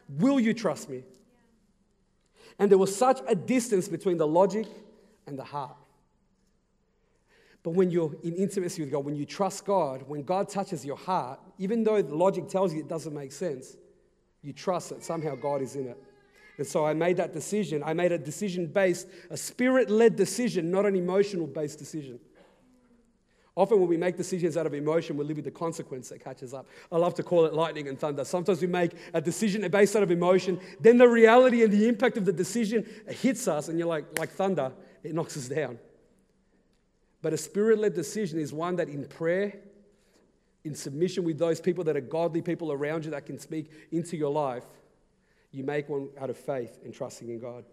Will 0.08 0.40
you 0.40 0.52
trust 0.52 0.90
me? 0.90 1.04
And 2.58 2.68
there 2.68 2.76
was 2.76 2.96
such 2.96 3.20
a 3.28 3.36
distance 3.36 3.86
between 3.86 4.16
the 4.16 4.26
logic 4.26 4.66
and 5.28 5.38
the 5.38 5.44
heart. 5.44 5.76
But 7.62 7.74
when 7.74 7.92
you're 7.92 8.16
in 8.24 8.34
intimacy 8.34 8.82
with 8.82 8.90
God, 8.90 9.04
when 9.04 9.14
you 9.14 9.26
trust 9.26 9.64
God, 9.64 10.02
when 10.08 10.24
God 10.24 10.48
touches 10.48 10.84
your 10.84 10.96
heart, 10.96 11.38
even 11.58 11.84
though 11.84 12.02
the 12.02 12.16
logic 12.16 12.48
tells 12.48 12.74
you 12.74 12.80
it 12.80 12.88
doesn't 12.88 13.14
make 13.14 13.30
sense, 13.30 13.76
you 14.42 14.52
trust 14.52 14.88
that 14.88 15.04
somehow 15.04 15.36
God 15.36 15.62
is 15.62 15.76
in 15.76 15.86
it. 15.86 16.02
And 16.58 16.66
so 16.66 16.86
I 16.86 16.94
made 16.94 17.18
that 17.18 17.32
decision. 17.32 17.82
I 17.84 17.92
made 17.92 18.12
a 18.12 18.18
decision 18.18 18.66
based, 18.66 19.08
a 19.30 19.36
spirit 19.36 19.90
led 19.90 20.16
decision, 20.16 20.70
not 20.70 20.86
an 20.86 20.96
emotional 20.96 21.46
based 21.46 21.78
decision. 21.78 22.18
Often, 23.56 23.80
when 23.80 23.88
we 23.88 23.96
make 23.96 24.18
decisions 24.18 24.58
out 24.58 24.66
of 24.66 24.74
emotion, 24.74 25.16
we 25.16 25.24
live 25.24 25.36
with 25.36 25.46
the 25.46 25.50
consequence 25.50 26.10
that 26.10 26.22
catches 26.22 26.52
up. 26.52 26.66
I 26.92 26.98
love 26.98 27.14
to 27.14 27.22
call 27.22 27.46
it 27.46 27.54
lightning 27.54 27.88
and 27.88 27.98
thunder. 27.98 28.22
Sometimes 28.22 28.60
we 28.60 28.66
make 28.66 28.92
a 29.14 29.20
decision 29.20 29.66
based 29.70 29.96
out 29.96 30.02
of 30.02 30.10
emotion, 30.10 30.60
then 30.78 30.98
the 30.98 31.08
reality 31.08 31.64
and 31.64 31.72
the 31.72 31.88
impact 31.88 32.18
of 32.18 32.26
the 32.26 32.34
decision 32.34 32.86
hits 33.08 33.48
us, 33.48 33.68
and 33.68 33.78
you're 33.78 33.88
like, 33.88 34.18
like 34.18 34.28
thunder, 34.28 34.72
it 35.02 35.14
knocks 35.14 35.38
us 35.38 35.48
down. 35.48 35.78
But 37.22 37.32
a 37.32 37.38
spirit 37.38 37.78
led 37.78 37.94
decision 37.94 38.38
is 38.38 38.52
one 38.52 38.76
that 38.76 38.90
in 38.90 39.06
prayer, 39.06 39.58
in 40.64 40.74
submission 40.74 41.24
with 41.24 41.38
those 41.38 41.58
people 41.58 41.82
that 41.84 41.96
are 41.96 42.02
godly 42.02 42.42
people 42.42 42.72
around 42.72 43.06
you 43.06 43.10
that 43.12 43.24
can 43.24 43.38
speak 43.38 43.70
into 43.90 44.18
your 44.18 44.30
life, 44.30 44.64
you 45.52 45.64
make 45.64 45.88
one 45.88 46.08
out 46.20 46.30
of 46.30 46.36
faith 46.36 46.78
and 46.84 46.92
trusting 46.92 47.28
in 47.28 47.38
God. 47.38 47.64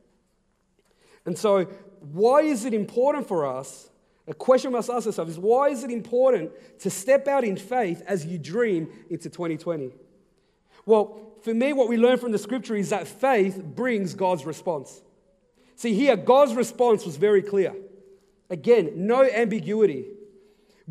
And 1.26 1.38
so, 1.38 1.66
why 2.12 2.42
is 2.42 2.66
it 2.66 2.74
important 2.74 3.28
for 3.28 3.46
us? 3.46 3.90
A 4.28 4.34
question 4.34 4.72
we 4.72 4.78
must 4.78 4.90
ask 4.90 5.06
ourselves 5.06 5.32
is 5.32 5.40
why 5.40 5.70
is 5.70 5.84
it 5.84 5.92
important 5.92 6.52
to 6.80 6.90
step 6.90 7.28
out 7.28 7.44
in 7.44 7.58
faith 7.58 8.02
as 8.08 8.26
you 8.26 8.38
dream 8.38 8.90
into 9.10 9.30
2020? 9.30 9.92
Well, 10.86 11.34
for 11.42 11.54
me, 11.54 11.74
what 11.74 11.90
we 11.90 11.98
learn 11.98 12.18
from 12.18 12.32
the 12.32 12.38
scripture 12.38 12.76
is 12.76 12.90
that 12.90 13.08
faith 13.08 13.62
brings 13.62 14.14
God's 14.14 14.46
response. 14.46 15.02
See, 15.76 15.94
here, 15.94 16.16
God's 16.16 16.54
response 16.54 17.06
was 17.06 17.18
very 17.18 17.42
clear. 17.42 17.76
Again, 18.50 18.92
no 18.96 19.24
ambiguity. 19.24 20.06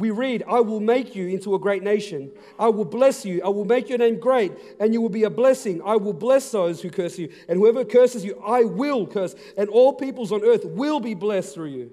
We 0.03 0.11
read, 0.11 0.43
I 0.49 0.59
will 0.59 0.81
make 0.81 1.15
you 1.15 1.29
into 1.29 1.55
a 1.55 1.61
great 1.61 1.85
nation. 1.85 2.33
I 2.59 2.69
will 2.71 2.85
bless 2.85 3.25
you. 3.25 3.41
I 3.45 3.51
will 3.51 3.65
make 3.65 3.89
your 3.89 3.99
name 3.99 4.19
great, 4.19 4.51
and 4.81 4.93
you 4.93 5.01
will 5.01 5.09
be 5.09 5.23
a 5.23 5.31
blessing. 5.31 5.81
I 5.85 5.95
will 5.95 6.13
bless 6.13 6.51
those 6.51 6.83
who 6.83 6.91
curse 6.91 7.21
you, 7.21 7.33
and 7.49 7.57
whoever 7.57 7.85
curses 7.85 8.25
you, 8.25 8.43
I 8.45 8.65
will 8.65 9.07
curse, 9.07 9.37
and 9.57 9.69
all 9.69 9.93
peoples 9.93 10.33
on 10.33 10.43
earth 10.43 10.65
will 10.65 10.99
be 10.99 11.15
blessed 11.15 11.55
through 11.55 11.69
you. 11.69 11.93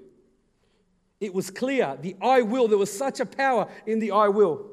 It 1.20 1.32
was 1.32 1.52
clear, 1.52 1.96
the 2.00 2.16
I 2.20 2.42
will. 2.42 2.66
There 2.66 2.78
was 2.78 2.92
such 2.92 3.20
a 3.20 3.24
power 3.24 3.68
in 3.86 4.00
the 4.00 4.10
I 4.10 4.26
will. 4.26 4.66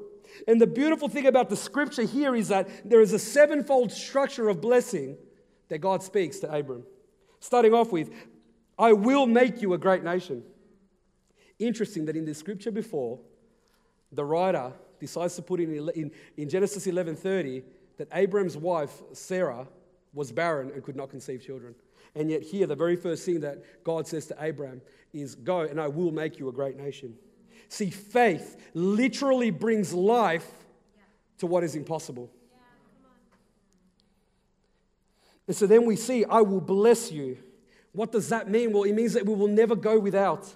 And 0.48 0.60
the 0.60 0.66
beautiful 0.66 1.08
thing 1.08 1.28
about 1.28 1.52
the 1.52 1.56
scripture 1.56 2.06
here 2.06 2.36
is 2.36 2.48
that 2.48 2.90
there 2.90 3.02
is 3.02 3.14
a 3.14 3.20
sevenfold 3.20 3.92
structure 3.92 4.50
of 4.50 4.62
blessing 4.62 5.16
that 5.68 5.78
God 5.78 6.02
speaks 6.02 6.40
to 6.40 6.52
Abram. 6.52 6.86
Starting 7.40 7.76
off 7.76 7.92
with, 7.92 8.10
I 8.80 8.94
will 8.94 9.28
make 9.28 9.62
you 9.62 9.74
a 9.74 9.78
great 9.78 10.04
nation. 10.04 10.42
Interesting 11.60 12.06
that 12.06 12.16
in 12.16 12.26
the 12.26 12.34
scripture 12.34 12.72
before, 12.72 13.20
the 14.12 14.24
writer 14.24 14.72
decides 15.00 15.36
to 15.36 15.42
put 15.42 15.60
in, 15.60 15.90
in, 15.96 16.12
in 16.38 16.50
Genesis 16.50 16.86
11:30 16.86 17.64
that 17.98 18.08
Abram's 18.14 18.56
wife, 18.56 19.02
Sarah, 19.14 19.68
was 20.14 20.32
barren 20.32 20.72
and 20.72 20.84
could 20.84 20.96
not 20.96 21.10
conceive 21.10 21.44
children. 21.44 21.76
And 22.16 22.32
yet, 22.32 22.42
here, 22.42 22.66
the 22.68 22.76
very 22.76 22.96
first 22.96 23.26
thing 23.26 23.42
that 23.42 23.84
God 23.84 24.08
says 24.08 24.28
to 24.28 24.44
Abram 24.44 24.82
is, 25.14 25.36
Go 25.36 25.62
and 25.62 25.80
I 25.80 25.88
will 25.88 26.12
make 26.12 26.40
you 26.40 26.50
a 26.50 26.52
great 26.52 26.78
nation. 26.78 27.16
See, 27.70 27.90
faith 27.90 28.58
literally 28.74 29.52
brings 29.52 29.94
life 29.94 30.50
to 31.40 31.48
what 31.48 31.64
is 31.64 31.76
impossible. 31.76 32.32
And 35.48 35.56
so 35.56 35.66
then 35.66 35.86
we 35.86 35.96
see, 35.96 36.26
I 36.26 36.42
will 36.42 36.62
bless 36.62 37.12
you. 37.12 37.38
What 37.94 38.12
does 38.12 38.30
that 38.30 38.50
mean? 38.50 38.74
Well, 38.74 38.84
it 38.84 38.94
means 38.94 39.14
that 39.14 39.26
we 39.26 39.34
will 39.34 39.48
never 39.48 39.76
go 39.76 39.98
without. 39.98 40.54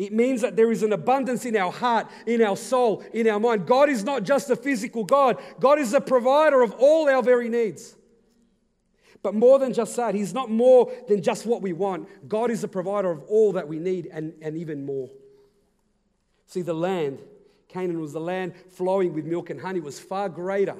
It 0.00 0.14
means 0.14 0.40
that 0.40 0.56
there 0.56 0.72
is 0.72 0.82
an 0.82 0.94
abundance 0.94 1.44
in 1.44 1.54
our 1.56 1.70
heart, 1.70 2.06
in 2.24 2.40
our 2.40 2.56
soul, 2.56 3.04
in 3.12 3.28
our 3.28 3.38
mind. 3.38 3.66
God 3.66 3.90
is 3.90 4.02
not 4.02 4.22
just 4.22 4.48
a 4.48 4.56
physical 4.56 5.04
God, 5.04 5.36
God 5.60 5.78
is 5.78 5.92
a 5.92 6.00
provider 6.00 6.62
of 6.62 6.72
all 6.72 7.06
our 7.10 7.22
very 7.22 7.50
needs. 7.50 7.96
But 9.22 9.34
more 9.34 9.58
than 9.58 9.74
just 9.74 9.94
that, 9.96 10.14
He's 10.14 10.32
not 10.32 10.50
more 10.50 10.90
than 11.06 11.22
just 11.22 11.44
what 11.44 11.60
we 11.60 11.74
want. 11.74 12.08
God 12.26 12.50
is 12.50 12.62
the 12.62 12.68
provider 12.68 13.10
of 13.10 13.22
all 13.24 13.52
that 13.52 13.68
we 13.68 13.78
need 13.78 14.08
and, 14.10 14.32
and 14.40 14.56
even 14.56 14.86
more. 14.86 15.10
See, 16.46 16.62
the 16.62 16.72
land, 16.72 17.18
Canaan 17.68 18.00
was 18.00 18.14
the 18.14 18.20
land 18.20 18.54
flowing 18.70 19.12
with 19.12 19.26
milk 19.26 19.50
and 19.50 19.60
honey, 19.60 19.80
was 19.80 20.00
far 20.00 20.30
greater 20.30 20.76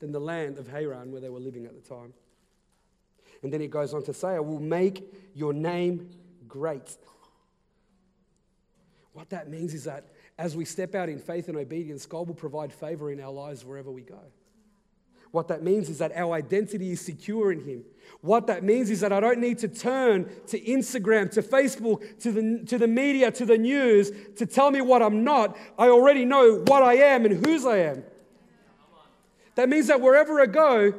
than 0.00 0.10
the 0.10 0.18
land 0.18 0.58
of 0.58 0.66
Haran 0.66 1.12
where 1.12 1.20
they 1.20 1.30
were 1.30 1.38
living 1.38 1.66
at 1.66 1.80
the 1.80 1.88
time. 1.88 2.14
And 3.44 3.52
then 3.52 3.60
it 3.62 3.70
goes 3.70 3.94
on 3.94 4.02
to 4.06 4.12
say, 4.12 4.30
I 4.30 4.40
will 4.40 4.58
make 4.58 5.04
your 5.36 5.52
name 5.52 6.10
great. 6.48 6.96
What 9.20 9.28
that 9.28 9.50
means 9.50 9.74
is 9.74 9.84
that 9.84 10.06
as 10.38 10.56
we 10.56 10.64
step 10.64 10.94
out 10.94 11.10
in 11.10 11.18
faith 11.18 11.48
and 11.48 11.58
obedience, 11.58 12.06
God 12.06 12.26
will 12.26 12.34
provide 12.34 12.72
favor 12.72 13.10
in 13.10 13.20
our 13.20 13.30
lives 13.30 13.66
wherever 13.66 13.90
we 13.90 14.00
go. 14.00 14.18
What 15.30 15.48
that 15.48 15.62
means 15.62 15.90
is 15.90 15.98
that 15.98 16.16
our 16.16 16.32
identity 16.32 16.92
is 16.92 17.02
secure 17.02 17.52
in 17.52 17.60
Him. 17.60 17.84
What 18.22 18.46
that 18.46 18.64
means 18.64 18.88
is 18.88 19.00
that 19.00 19.12
I 19.12 19.20
don't 19.20 19.38
need 19.38 19.58
to 19.58 19.68
turn 19.68 20.26
to 20.46 20.58
Instagram, 20.58 21.30
to 21.32 21.42
Facebook, 21.42 22.18
to 22.20 22.32
the, 22.32 22.64
to 22.64 22.78
the 22.78 22.88
media, 22.88 23.30
to 23.32 23.44
the 23.44 23.58
news 23.58 24.10
to 24.36 24.46
tell 24.46 24.70
me 24.70 24.80
what 24.80 25.02
I'm 25.02 25.22
not. 25.22 25.54
I 25.78 25.88
already 25.88 26.24
know 26.24 26.64
what 26.66 26.82
I 26.82 26.94
am 26.94 27.26
and 27.26 27.44
whose 27.44 27.66
I 27.66 27.76
am. 27.76 28.02
That 29.56 29.68
means 29.68 29.88
that 29.88 30.00
wherever 30.00 30.40
I 30.40 30.46
go, 30.46 30.94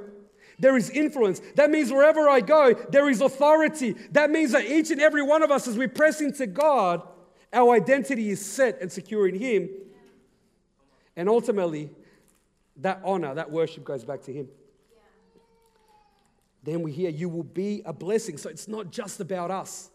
there 0.60 0.78
is 0.78 0.92
influence. 0.92 1.42
That 1.56 1.72
means 1.72 1.92
wherever 1.92 2.30
I 2.30 2.42
go, 2.42 2.76
there 2.92 3.10
is 3.10 3.20
authority. 3.20 3.96
That 4.12 4.30
means 4.30 4.52
that 4.52 4.66
each 4.66 4.92
and 4.92 5.02
every 5.02 5.24
one 5.24 5.42
of 5.42 5.50
us, 5.50 5.68
as 5.68 5.76
we 5.76 5.88
press 5.88 6.22
into 6.22 6.46
God, 6.46 7.02
our 7.54 7.76
identity 7.76 8.30
is 8.30 8.44
set 8.44 8.82
and 8.82 8.92
secure 8.92 9.28
in 9.28 9.36
Him. 9.36 9.70
And 11.16 11.28
ultimately, 11.28 11.90
that 12.78 13.02
honor, 13.04 13.36
that 13.36 13.52
worship 13.52 13.84
goes 13.84 14.04
back 14.04 14.22
to 14.24 14.34
Him. 14.34 14.48
Then 16.64 16.82
we 16.82 16.92
hear, 16.92 17.10
You 17.10 17.30
will 17.30 17.44
be 17.44 17.82
a 17.86 17.94
blessing. 17.94 18.38
So 18.38 18.50
it's 18.50 18.68
not 18.68 18.92
just 18.92 19.20
about 19.20 19.52
us. 19.52 19.90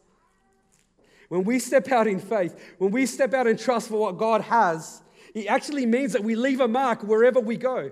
When 1.29 1.45
we 1.45 1.59
step 1.59 1.91
out 1.91 2.07
in 2.07 2.21
faith, 2.21 2.57
when 2.79 2.93
we 2.93 3.07
step 3.07 3.35
out 3.35 3.47
in 3.47 3.57
trust 3.57 3.89
for 3.89 3.99
what 3.99 4.17
God 4.17 4.43
has, 4.43 5.03
it 5.35 5.47
actually 5.47 5.87
means 5.87 6.13
that 6.13 6.23
we 6.23 6.37
leave 6.37 6.61
a 6.61 6.69
mark 6.69 7.03
wherever 7.03 7.41
we 7.41 7.57
go. 7.57 7.91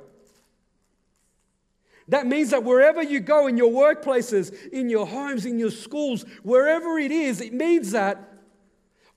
That 2.08 2.26
means 2.26 2.50
that 2.50 2.62
wherever 2.62 3.02
you 3.02 3.20
go 3.20 3.46
in 3.46 3.56
your 3.56 3.72
workplaces, 3.72 4.54
in 4.70 4.90
your 4.90 5.06
homes, 5.06 5.46
in 5.46 5.58
your 5.58 5.70
schools, 5.70 6.24
wherever 6.42 6.98
it 6.98 7.10
is, 7.10 7.40
it 7.40 7.52
means 7.52 7.92
that 7.92 8.33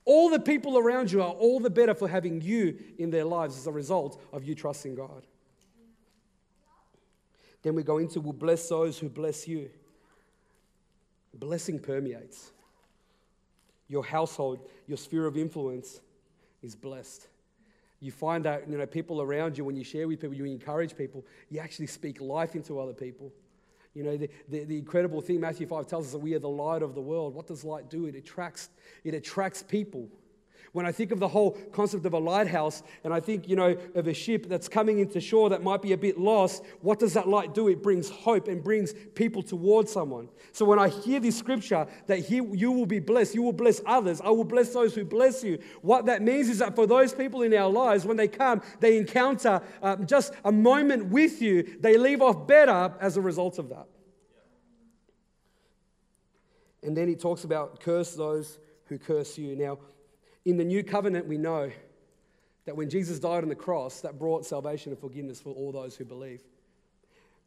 all 0.08 0.30
the 0.30 0.40
people 0.40 0.78
around 0.78 1.12
you 1.12 1.20
are 1.22 1.32
all 1.32 1.60
the 1.60 1.68
better 1.68 1.92
for 1.92 2.08
having 2.08 2.40
you 2.40 2.78
in 2.96 3.10
their 3.10 3.26
lives 3.26 3.58
as 3.58 3.66
a 3.66 3.70
result 3.70 4.18
of 4.32 4.42
you 4.42 4.54
trusting 4.54 4.94
God. 4.94 5.26
Then 7.62 7.74
we 7.74 7.82
go 7.82 7.98
into, 7.98 8.18
will 8.22 8.32
bless 8.32 8.70
those 8.70 8.98
who 8.98 9.10
bless 9.10 9.46
you. 9.46 9.68
Blessing 11.34 11.78
permeates. 11.78 12.52
Your 13.86 14.02
household, 14.02 14.60
your 14.86 14.96
sphere 14.96 15.26
of 15.26 15.36
influence 15.36 16.00
is 16.62 16.74
blessed. 16.74 17.28
You 18.00 18.10
find 18.10 18.46
out, 18.46 18.66
you 18.66 18.78
know, 18.78 18.86
people 18.86 19.20
around 19.20 19.58
you, 19.58 19.64
when 19.66 19.76
you 19.76 19.84
share 19.84 20.08
with 20.08 20.22
people, 20.22 20.34
you 20.34 20.46
encourage 20.46 20.96
people, 20.96 21.22
you 21.50 21.60
actually 21.60 21.86
speak 21.86 22.18
life 22.18 22.54
into 22.54 22.80
other 22.80 22.94
people. 22.94 23.30
You 23.94 24.04
know, 24.04 24.16
the, 24.16 24.30
the, 24.48 24.64
the, 24.64 24.78
incredible 24.78 25.20
thing, 25.20 25.40
Matthew 25.40 25.66
5 25.66 25.86
tells 25.86 26.06
us 26.06 26.12
that 26.12 26.18
we 26.18 26.34
are 26.34 26.38
the 26.38 26.48
light 26.48 26.82
of 26.82 26.94
the 26.94 27.00
world. 27.00 27.34
What 27.34 27.46
does 27.46 27.64
light 27.64 27.90
do? 27.90 28.06
It 28.06 28.14
attracts, 28.14 28.68
it 29.04 29.14
attracts 29.14 29.62
people. 29.62 30.08
When 30.72 30.86
I 30.86 30.92
think 30.92 31.12
of 31.12 31.18
the 31.18 31.28
whole 31.28 31.52
concept 31.72 32.04
of 32.04 32.12
a 32.12 32.18
lighthouse 32.18 32.82
and 33.04 33.12
I 33.12 33.20
think, 33.20 33.48
you 33.48 33.56
know, 33.56 33.76
of 33.94 34.06
a 34.06 34.14
ship 34.14 34.48
that's 34.48 34.68
coming 34.68 34.98
into 34.98 35.20
shore 35.20 35.50
that 35.50 35.62
might 35.62 35.82
be 35.82 35.92
a 35.92 35.96
bit 35.96 36.18
lost, 36.18 36.62
what 36.80 36.98
does 36.98 37.14
that 37.14 37.28
light 37.28 37.54
do? 37.54 37.68
It 37.68 37.82
brings 37.82 38.10
hope 38.10 38.48
and 38.48 38.62
brings 38.62 38.92
people 39.14 39.42
towards 39.42 39.90
someone. 39.92 40.28
So 40.52 40.64
when 40.64 40.78
I 40.78 40.88
hear 40.88 41.20
this 41.20 41.38
scripture 41.38 41.86
that 42.06 42.18
he, 42.18 42.36
you 42.36 42.70
will 42.70 42.86
be 42.86 43.00
blessed, 43.00 43.34
you 43.34 43.42
will 43.42 43.52
bless 43.52 43.80
others, 43.86 44.20
I 44.20 44.30
will 44.30 44.44
bless 44.44 44.72
those 44.72 44.94
who 44.94 45.04
bless 45.04 45.42
you, 45.42 45.58
what 45.82 46.06
that 46.06 46.22
means 46.22 46.48
is 46.48 46.58
that 46.58 46.74
for 46.74 46.86
those 46.86 47.14
people 47.14 47.42
in 47.42 47.54
our 47.54 47.70
lives, 47.70 48.04
when 48.04 48.16
they 48.16 48.28
come, 48.28 48.62
they 48.80 48.98
encounter 48.98 49.62
uh, 49.82 49.96
just 49.96 50.32
a 50.44 50.52
moment 50.52 51.06
with 51.06 51.40
you, 51.40 51.76
they 51.80 51.96
leave 51.96 52.22
off 52.22 52.46
better 52.46 52.92
as 53.00 53.16
a 53.16 53.20
result 53.20 53.58
of 53.58 53.70
that. 53.70 53.86
And 56.82 56.96
then 56.96 57.08
he 57.08 57.16
talks 57.16 57.44
about 57.44 57.80
curse 57.80 58.14
those 58.14 58.58
who 58.84 58.98
curse 58.98 59.36
you. 59.36 59.56
Now, 59.56 59.78
in 60.48 60.56
the 60.56 60.64
new 60.64 60.82
covenant, 60.82 61.26
we 61.26 61.36
know 61.36 61.70
that 62.64 62.74
when 62.74 62.88
Jesus 62.88 63.18
died 63.18 63.42
on 63.42 63.50
the 63.50 63.54
cross, 63.54 64.00
that 64.00 64.18
brought 64.18 64.46
salvation 64.46 64.90
and 64.92 64.98
forgiveness 64.98 65.38
for 65.38 65.50
all 65.50 65.72
those 65.72 65.94
who 65.94 66.06
believe. 66.06 66.40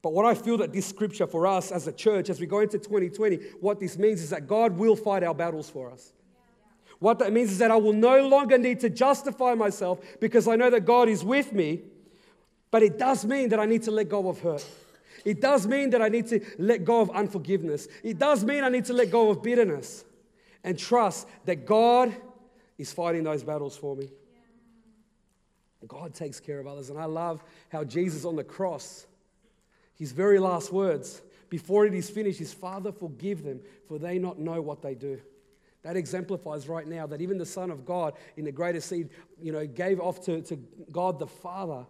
But 0.04 0.14
what 0.14 0.26
I 0.26 0.36
feel 0.36 0.58
that 0.60 0.72
this 0.72 0.86
scripture 0.86 1.26
for 1.26 1.48
us 1.48 1.72
as 1.72 1.88
a 1.88 1.92
church, 1.92 2.30
as 2.30 2.40
we 2.40 2.46
go 2.46 2.60
into 2.60 2.78
2020, 2.78 3.38
what 3.60 3.80
this 3.80 3.98
means 3.98 4.22
is 4.22 4.30
that 4.30 4.46
God 4.46 4.78
will 4.78 4.96
fight 4.96 5.24
our 5.24 5.34
battles 5.34 5.68
for 5.68 5.90
us. 5.90 6.14
What 7.00 7.18
that 7.20 7.34
means 7.34 7.52
is 7.52 7.58
that 7.58 7.72
I 7.72 7.76
will 7.76 7.94
no 7.94 8.28
longer 8.28 8.60
need 8.60 8.80
to 8.82 8.90
justify 8.90 9.56
myself 9.56 10.00
because 10.20 10.48
I 10.48 10.56
know 10.56 10.70
that 10.70 10.86
God 10.86 11.10
is 11.10 11.24
with 11.24 11.54
me. 11.54 11.82
But 12.70 12.84
it 12.84 13.00
does 13.00 13.26
mean 13.26 13.50
that 13.50 13.60
I 13.60 13.66
need 13.66 13.82
to 13.84 13.92
let 13.92 14.10
go 14.10 14.30
of 14.30 14.42
hurt. 14.42 14.66
It 15.26 15.42
does 15.42 15.66
mean 15.66 15.90
that 15.90 16.04
I 16.04 16.10
need 16.10 16.28
to 16.28 16.40
let 16.60 16.86
go 16.86 17.02
of 17.02 17.10
unforgiveness. 17.10 17.88
It 18.04 18.20
does 18.20 18.44
mean 18.44 18.64
I 18.64 18.70
need 18.70 18.86
to 18.86 18.94
let 18.94 19.10
go 19.10 19.32
of 19.32 19.42
bitterness 19.42 20.06
and 20.64 20.78
trust 20.78 21.28
that 21.46 21.66
God 21.66 22.16
is 22.82 22.92
fighting 22.92 23.24
those 23.24 23.44
battles 23.44 23.78
for 23.78 23.96
me. 23.96 24.10
God 25.88 26.14
takes 26.14 26.40
care 26.40 26.60
of 26.60 26.68
others. 26.68 26.90
And 26.90 27.00
I 27.00 27.06
love 27.06 27.44
how 27.70 27.84
Jesus 27.84 28.26
on 28.26 28.36
the 28.36 28.44
cross, 28.44 29.06
his 29.96 30.12
very 30.12 30.40
last 30.40 30.72
words, 30.72 31.22
before 31.50 31.86
it 31.86 31.94
is 31.94 32.10
finished, 32.10 32.40
his 32.40 32.54
Father, 32.54 32.92
forgive 32.92 33.44
them, 33.44 33.62
for 33.88 34.00
they 34.00 34.18
not 34.20 34.40
know 34.40 34.62
what 34.62 34.82
they 34.82 34.96
do. 34.96 35.20
That 35.84 35.98
exemplifies 35.98 36.68
right 36.68 36.88
now 36.88 37.08
that 37.08 37.22
even 37.22 37.38
the 37.38 37.46
Son 37.46 37.72
of 37.72 37.86
God 37.86 38.14
in 38.38 38.46
the 38.46 38.52
greatest 38.52 38.90
seed, 38.90 39.10
you 39.42 39.52
know, 39.52 39.66
gave 39.66 40.00
off 40.00 40.24
to, 40.26 40.42
to 40.44 40.56
God 40.92 41.20
the 41.20 41.28
Father 41.28 41.86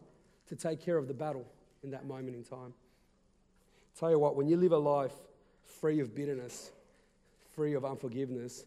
to 0.48 0.56
take 0.56 0.80
care 0.84 0.98
of 0.98 1.08
the 1.08 1.14
battle 1.14 1.46
in 1.84 1.92
that 1.92 2.06
moment 2.06 2.36
in 2.36 2.44
time. 2.44 2.74
Tell 4.00 4.10
you 4.10 4.20
what, 4.20 4.36
when 4.36 4.48
you 4.48 4.56
live 4.58 4.72
a 4.72 4.78
life 4.78 5.14
free 5.80 6.00
of 6.00 6.16
bitterness, 6.16 6.72
free 7.54 7.74
of 7.74 7.84
unforgiveness, 7.84 8.64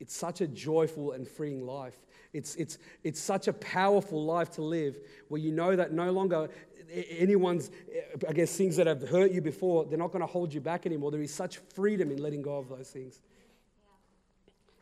it's 0.00 0.16
such 0.16 0.40
a 0.40 0.48
joyful 0.48 1.12
and 1.12 1.28
freeing 1.28 1.64
life. 1.64 1.94
It's, 2.32 2.56
it's, 2.56 2.78
it's 3.04 3.20
such 3.20 3.48
a 3.48 3.52
powerful 3.52 4.24
life 4.24 4.50
to 4.52 4.62
live 4.62 4.98
where 5.28 5.40
you 5.40 5.52
know 5.52 5.76
that 5.76 5.92
no 5.92 6.10
longer 6.10 6.48
anyone's, 6.92 7.70
I 8.26 8.32
guess, 8.32 8.56
things 8.56 8.76
that 8.76 8.86
have 8.86 9.08
hurt 9.08 9.30
you 9.30 9.40
before, 9.40 9.84
they're 9.84 9.98
not 9.98 10.12
going 10.12 10.20
to 10.20 10.26
hold 10.26 10.52
you 10.52 10.60
back 10.60 10.86
anymore. 10.86 11.10
There 11.10 11.22
is 11.22 11.32
such 11.32 11.58
freedom 11.58 12.10
in 12.10 12.18
letting 12.18 12.42
go 12.42 12.56
of 12.56 12.68
those 12.68 12.88
things. 12.88 13.20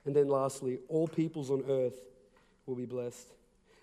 And 0.05 0.15
then 0.15 0.29
lastly, 0.29 0.79
all 0.89 1.09
peoples 1.09 1.51
on 1.51 1.65
earth 1.69 2.01
will 2.65 2.77
be 2.77 2.87
blessed. 2.87 3.27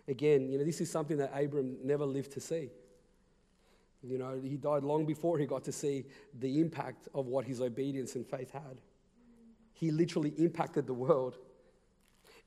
Again, 0.08 0.50
you 0.50 0.58
know, 0.58 0.64
this 0.64 0.82
is 0.82 0.90
something 0.90 1.18
that 1.18 1.32
Abram 1.36 1.78
never 1.84 2.06
lived 2.06 2.32
to 2.34 2.40
see. 2.40 2.70
You 4.04 4.20
know, 4.20 4.40
he 4.42 4.58
died 4.58 4.84
long 4.84 5.06
before 5.06 5.38
he 5.38 5.46
got 5.46 5.64
to 5.66 5.72
see 5.72 6.06
the 6.40 6.62
impact 6.62 7.08
of 7.14 7.26
what 7.26 7.46
his 7.46 7.60
obedience 7.60 8.16
and 8.16 8.26
faith 8.26 8.52
had. 8.52 8.80
He 9.76 9.92
literally 9.92 10.34
impacted 10.38 10.88
the 10.88 10.94
world. 10.94 11.38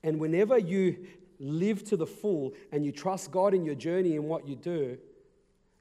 And 0.02 0.18
whenever 0.18 0.58
you 0.58 1.06
live 1.38 1.84
to 1.84 1.96
the 1.96 2.06
full 2.06 2.54
and 2.72 2.84
you 2.84 2.90
trust 2.90 3.30
God 3.30 3.54
in 3.54 3.64
your 3.64 3.74
journey 3.74 4.16
and 4.16 4.24
what 4.24 4.48
you 4.48 4.56
do, 4.56 4.98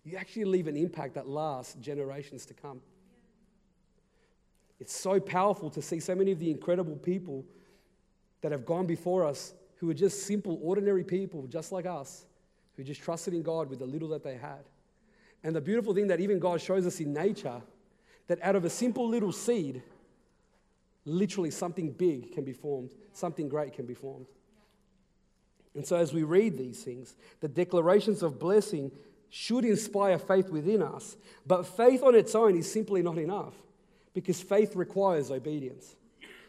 you 0.03 0.17
actually 0.17 0.45
leave 0.45 0.67
an 0.67 0.77
impact 0.77 1.15
that 1.15 1.27
lasts 1.27 1.75
generations 1.81 2.45
to 2.45 2.53
come. 2.53 2.81
It's 4.79 4.95
so 4.95 5.19
powerful 5.19 5.69
to 5.71 5.81
see 5.81 5.99
so 5.99 6.13
many 6.15 6.31
of 6.31 6.39
the 6.39 6.51
incredible 6.51 6.95
people 6.95 7.43
that 8.41 8.51
have 8.51 8.65
gone 8.65 8.85
before 8.85 9.25
us 9.25 9.53
who 9.77 9.89
are 9.89 9.95
just 9.95 10.23
simple, 10.23 10.59
ordinary 10.61 11.03
people, 11.03 11.47
just 11.47 11.71
like 11.71 11.85
us, 11.85 12.25
who 12.75 12.83
just 12.83 13.01
trusted 13.01 13.33
in 13.33 13.41
God 13.41 13.69
with 13.69 13.79
the 13.79 13.85
little 13.85 14.09
that 14.09 14.23
they 14.23 14.35
had. 14.35 14.65
And 15.43 15.55
the 15.55 15.61
beautiful 15.61 15.93
thing 15.93 16.07
that 16.07 16.19
even 16.19 16.39
God 16.39 16.61
shows 16.61 16.85
us 16.85 16.99
in 16.99 17.13
nature, 17.13 17.61
that 18.27 18.39
out 18.41 18.55
of 18.55 18.65
a 18.65 18.69
simple 18.69 19.07
little 19.07 19.31
seed, 19.31 19.81
literally 21.07 21.49
something 21.49 21.91
big 21.91 22.33
can 22.33 22.43
be 22.43 22.53
formed, 22.53 22.91
something 23.13 23.47
great 23.49 23.73
can 23.73 23.85
be 23.85 23.93
formed. 23.93 24.27
And 25.73 25.85
so, 25.85 25.95
as 25.95 26.13
we 26.13 26.23
read 26.23 26.57
these 26.57 26.83
things, 26.83 27.15
the 27.39 27.47
declarations 27.47 28.23
of 28.23 28.39
blessing 28.39 28.91
should 29.29 29.65
inspire 29.65 30.17
faith 30.17 30.49
within 30.49 30.81
us. 30.81 31.15
But 31.45 31.65
faith 31.65 32.03
on 32.03 32.15
its 32.15 32.35
own 32.35 32.57
is 32.57 32.71
simply 32.71 33.01
not 33.01 33.17
enough 33.17 33.53
because 34.13 34.41
faith 34.41 34.75
requires 34.75 35.31
obedience. 35.31 35.95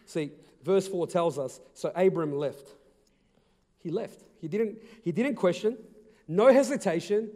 See, 0.07 0.31
verse 0.65 0.89
4 0.89 1.07
tells 1.07 1.39
us 1.39 1.61
so 1.75 1.93
Abram 1.95 2.37
left. 2.37 2.75
He 3.81 3.91
left. 3.91 4.21
He 4.41 4.49
didn't, 4.49 4.79
he 5.03 5.13
didn't 5.13 5.35
question, 5.35 5.77
no 6.27 6.53
hesitation, 6.53 7.31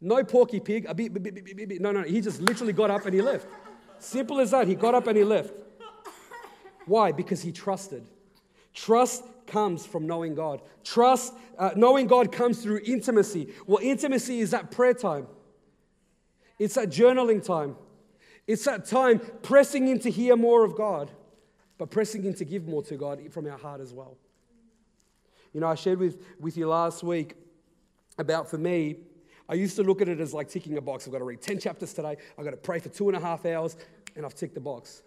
no 0.00 0.22
porky 0.22 0.60
pig. 0.60 0.86
No, 1.80 1.92
no, 1.92 2.02
he 2.02 2.20
just 2.20 2.40
literally 2.40 2.72
got 2.72 2.90
up 2.90 3.06
and 3.06 3.14
he 3.14 3.22
left. 3.22 3.46
Simple 3.98 4.40
as 4.40 4.50
that. 4.50 4.68
He 4.68 4.74
got 4.74 4.94
up 4.94 5.06
and 5.06 5.16
he 5.16 5.24
left. 5.24 5.52
Why? 6.86 7.12
Because 7.12 7.42
he 7.42 7.52
trusted. 7.52 8.06
Trust 8.72 9.24
comes 9.46 9.86
from 9.86 10.06
knowing 10.06 10.34
God. 10.34 10.62
Trust, 10.84 11.34
uh, 11.58 11.70
knowing 11.76 12.06
God 12.06 12.32
comes 12.32 12.62
through 12.62 12.80
intimacy. 12.84 13.52
Well, 13.66 13.78
intimacy 13.82 14.40
is 14.40 14.50
that 14.52 14.70
prayer 14.70 14.94
time, 14.94 15.26
it's 16.58 16.74
that 16.74 16.88
journaling 16.88 17.44
time, 17.44 17.76
it's 18.46 18.64
that 18.64 18.86
time 18.86 19.20
pressing 19.42 19.88
in 19.88 19.98
to 20.00 20.10
hear 20.10 20.36
more 20.36 20.64
of 20.64 20.76
God, 20.76 21.10
but 21.78 21.90
pressing 21.90 22.24
in 22.24 22.34
to 22.34 22.44
give 22.44 22.66
more 22.66 22.82
to 22.84 22.96
God 22.96 23.20
from 23.32 23.46
our 23.46 23.58
heart 23.58 23.80
as 23.80 23.92
well. 23.92 24.16
You 25.52 25.60
know, 25.60 25.68
I 25.68 25.74
shared 25.74 25.98
with, 25.98 26.22
with 26.38 26.56
you 26.56 26.68
last 26.68 27.02
week 27.02 27.34
about 28.18 28.48
for 28.48 28.58
me, 28.58 28.96
I 29.48 29.54
used 29.54 29.76
to 29.76 29.82
look 29.82 30.02
at 30.02 30.08
it 30.08 30.20
as 30.20 30.34
like 30.34 30.48
ticking 30.48 30.76
a 30.76 30.80
box. 30.80 31.06
I've 31.06 31.12
got 31.12 31.18
to 31.18 31.24
read 31.24 31.40
10 31.40 31.60
chapters 31.60 31.92
today, 31.92 32.16
I've 32.38 32.44
got 32.44 32.50
to 32.50 32.56
pray 32.56 32.78
for 32.78 32.88
two 32.88 33.08
and 33.08 33.16
a 33.16 33.20
half 33.20 33.46
hours, 33.46 33.76
and 34.14 34.24
I've 34.24 34.34
ticked 34.34 34.54
the 34.54 34.60
box. 34.60 35.02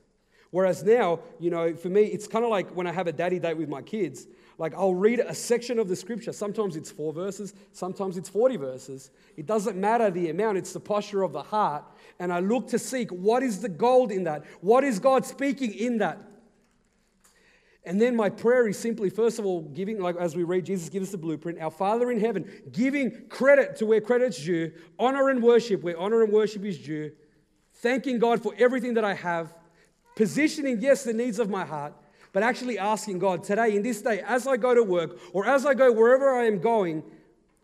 Whereas 0.51 0.84
now, 0.84 1.20
you 1.39 1.51
know, 1.51 1.75
for 1.75 1.89
me, 1.89 2.03
it's 2.06 2.27
kind 2.27 2.44
of 2.44 2.51
like 2.51 2.70
when 2.72 2.88
I 2.88 2.91
have 2.91 3.08
a 3.08 3.12
daddy 3.12 3.39
date 3.39 3.58
with 3.58 3.70
my 3.70 3.82
kids. 3.82 4.27
Like 4.58 4.74
I'll 4.75 4.96
read 4.96 5.20
a 5.20 5.34
section 5.34 5.79
of 5.79 5.88
the 5.88 5.96
scripture. 5.96 6.34
Sometimes 6.34 6.75
it's 6.75 6.91
four 6.91 7.13
verses, 7.13 7.53
sometimes 7.72 8.18
it's 8.18 8.27
40 8.27 8.58
verses. 8.58 9.12
It 9.38 9.46
doesn't 9.46 9.77
matter 9.77 10.12
the 10.12 10.29
amount, 10.29 10.58
it's 10.58 10.74
the 10.74 10.79
posture 10.79 11.24
of 11.24 11.32
the 11.32 11.44
heart. 11.44 11.86
And 12.20 12.34
I 12.34 12.39
look 12.39 12.68
to 12.70 12.79
seek 12.79 13.10
what 13.12 13.41
is 13.41 13.62
the 13.62 13.70
gold 13.70 14.12
in 14.12 14.25
that? 14.25 14.44
What 14.62 14.84
is 14.84 15.00
God 15.00 15.25
speaking 15.25 15.74
in 15.74 16.00
that? 16.00 16.20
And 17.86 18.01
then 18.01 18.15
my 18.15 18.29
prayer 18.29 18.68
is 18.68 18.77
simply, 18.77 19.10
first 19.10 19.39
of 19.39 19.46
all, 19.46 19.62
giving, 19.62 20.00
like 20.00 20.18
as 20.18 20.36
we 20.36 20.44
read, 20.44 20.65
Jesus 20.65 20.89
gives 20.89 21.08
us 21.08 21.12
the 21.12 21.18
blueprint, 21.18 21.60
our 21.60 21.72
Father 21.72 22.12
in 22.12 22.20
heaven, 22.20 22.46
giving 22.72 23.27
credit 23.29 23.77
to 23.77 23.86
where 23.86 24.01
credit's 24.01 24.44
due, 24.44 24.74
honor 25.00 25.29
and 25.29 25.41
worship 25.41 25.82
where 25.82 25.98
honor 25.98 26.22
and 26.22 26.34
worship 26.34 26.65
is 26.65 26.77
due, 26.77 27.12
thanking 27.75 28.20
God 28.20 28.44
for 28.44 28.53
everything 28.58 28.96
that 28.96 29.06
I 29.06 29.13
have, 29.13 29.53
positioning, 30.16 30.82
yes, 30.82 31.04
the 31.04 31.13
needs 31.13 31.39
of 31.39 31.50
my 31.50 31.66
heart, 31.66 31.94
but 32.32 32.44
actually 32.44 32.78
asking 32.78 33.20
God 33.20 33.44
today, 33.44 33.75
in 33.75 33.82
this 33.82 34.01
day, 34.01 34.22
as 34.25 34.48
I 34.48 34.58
go 34.58 34.75
to 34.75 34.84
work 34.84 35.18
or 35.34 35.48
as 35.48 35.66
I 35.66 35.74
go 35.74 35.92
wherever 35.92 36.38
I 36.38 36.46
am 36.46 36.60
going, 36.60 37.04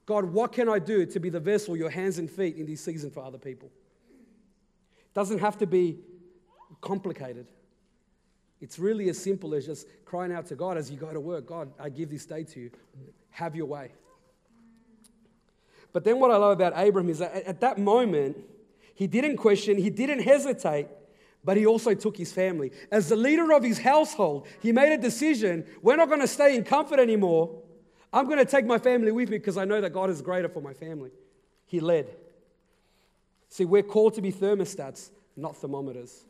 God, 0.06 0.26
what 0.26 0.52
can 0.52 0.70
I 0.70 0.80
do 0.80 1.06
to 1.06 1.20
be 1.20 1.30
the 1.30 1.40
vessel, 1.40 1.76
your 1.76 1.90
hands 1.90 2.18
and 2.18 2.30
feet 2.30 2.58
in 2.58 2.66
this 2.66 2.82
season 2.82 3.12
for 3.12 3.24
other 3.24 3.38
people? 3.38 3.70
It 4.98 5.14
doesn't 5.14 5.40
have 5.40 5.58
to 5.60 5.68
be 5.68 6.00
complicated. 6.82 7.48
It's 8.62 8.80
really 8.80 9.10
as 9.10 9.18
simple 9.18 9.54
as 9.54 9.66
just 9.66 9.88
crying 10.06 10.32
out 10.32 10.48
to 10.48 10.56
God 10.56 10.78
as 10.78 10.90
you 10.90 10.98
go 10.98 11.12
to 11.12 11.20
work 11.20 11.46
God, 11.46 11.72
I 11.80 11.90
give 11.90 12.10
this 12.10 12.26
day 12.26 12.44
to 12.44 12.60
you. 12.60 12.72
Have 13.32 13.56
your 13.56 13.66
way. 13.66 13.92
But 15.92 16.04
then 16.04 16.20
what 16.20 16.32
I 16.32 16.38
love 16.38 16.52
about 16.52 16.74
Abram 16.76 17.10
is 17.10 17.20
that 17.20 17.34
at 17.46 17.62
that 17.62 17.78
moment, 17.78 18.38
he 18.96 19.08
didn't 19.08 19.38
question, 19.38 19.78
he 19.78 19.90
didn't 19.90 20.20
hesitate 20.20 20.88
but 21.46 21.56
he 21.56 21.66
also 21.66 21.94
took 21.94 22.18
his 22.18 22.34
family. 22.34 22.72
As 22.92 23.08
the 23.08 23.16
leader 23.16 23.54
of 23.54 23.64
his 23.64 23.78
household, 23.78 24.48
he 24.62 24.72
made 24.72 24.92
a 24.92 24.98
decision 24.98 25.66
we're 25.82 25.96
not 25.96 26.10
going 26.10 26.22
to 26.22 26.28
stay 26.28 26.56
in 26.56 26.64
comfort 26.64 27.00
anymore. 27.00 27.62
I'm 28.12 28.26
going 28.26 28.40
to 28.40 28.46
take 28.46 28.66
my 28.66 28.80
family 28.80 29.12
with 29.12 29.30
me 29.30 29.38
because 29.38 29.58
I 29.58 29.66
know 29.66 29.80
that 29.80 29.94
God 29.94 30.10
is 30.10 30.22
greater 30.22 30.50
for 30.50 30.62
my 30.62 30.74
family. 30.74 31.12
He 31.68 31.80
led. 31.80 32.08
See, 33.50 33.66
we're 33.66 33.84
called 33.84 34.16
to 34.16 34.22
be 34.22 34.32
thermostats, 34.32 35.12
not 35.38 35.56
thermometers. 35.56 36.26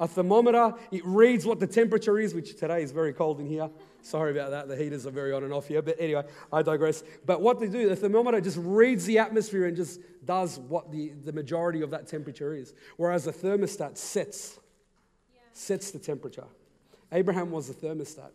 A 0.00 0.08
thermometer, 0.08 0.74
it 0.90 1.04
reads 1.04 1.46
what 1.46 1.60
the 1.60 1.66
temperature 1.66 2.18
is, 2.18 2.34
which 2.34 2.56
today 2.56 2.82
is 2.82 2.90
very 2.90 3.12
cold 3.12 3.38
in 3.38 3.46
here. 3.46 3.70
Sorry 4.02 4.32
about 4.32 4.50
that. 4.50 4.68
The 4.68 4.76
heaters 4.76 5.06
are 5.06 5.12
very 5.12 5.32
on 5.32 5.44
and 5.44 5.52
off 5.52 5.68
here. 5.68 5.82
But 5.82 5.96
anyway, 6.00 6.24
I 6.52 6.62
digress. 6.62 7.04
But 7.24 7.40
what 7.40 7.60
they 7.60 7.68
do, 7.68 7.88
the 7.88 7.96
thermometer 7.96 8.40
just 8.40 8.58
reads 8.60 9.04
the 9.04 9.18
atmosphere 9.18 9.66
and 9.66 9.76
just 9.76 10.00
does 10.24 10.58
what 10.58 10.90
the, 10.90 11.12
the 11.24 11.32
majority 11.32 11.80
of 11.80 11.90
that 11.90 12.08
temperature 12.08 12.54
is. 12.54 12.74
Whereas 12.96 13.26
a 13.28 13.32
thermostat 13.32 13.96
sets, 13.96 14.58
yeah. 15.32 15.40
sets 15.52 15.92
the 15.92 16.00
temperature. 16.00 16.46
Abraham 17.12 17.50
was 17.50 17.68
the 17.68 17.74
thermostat. 17.74 18.30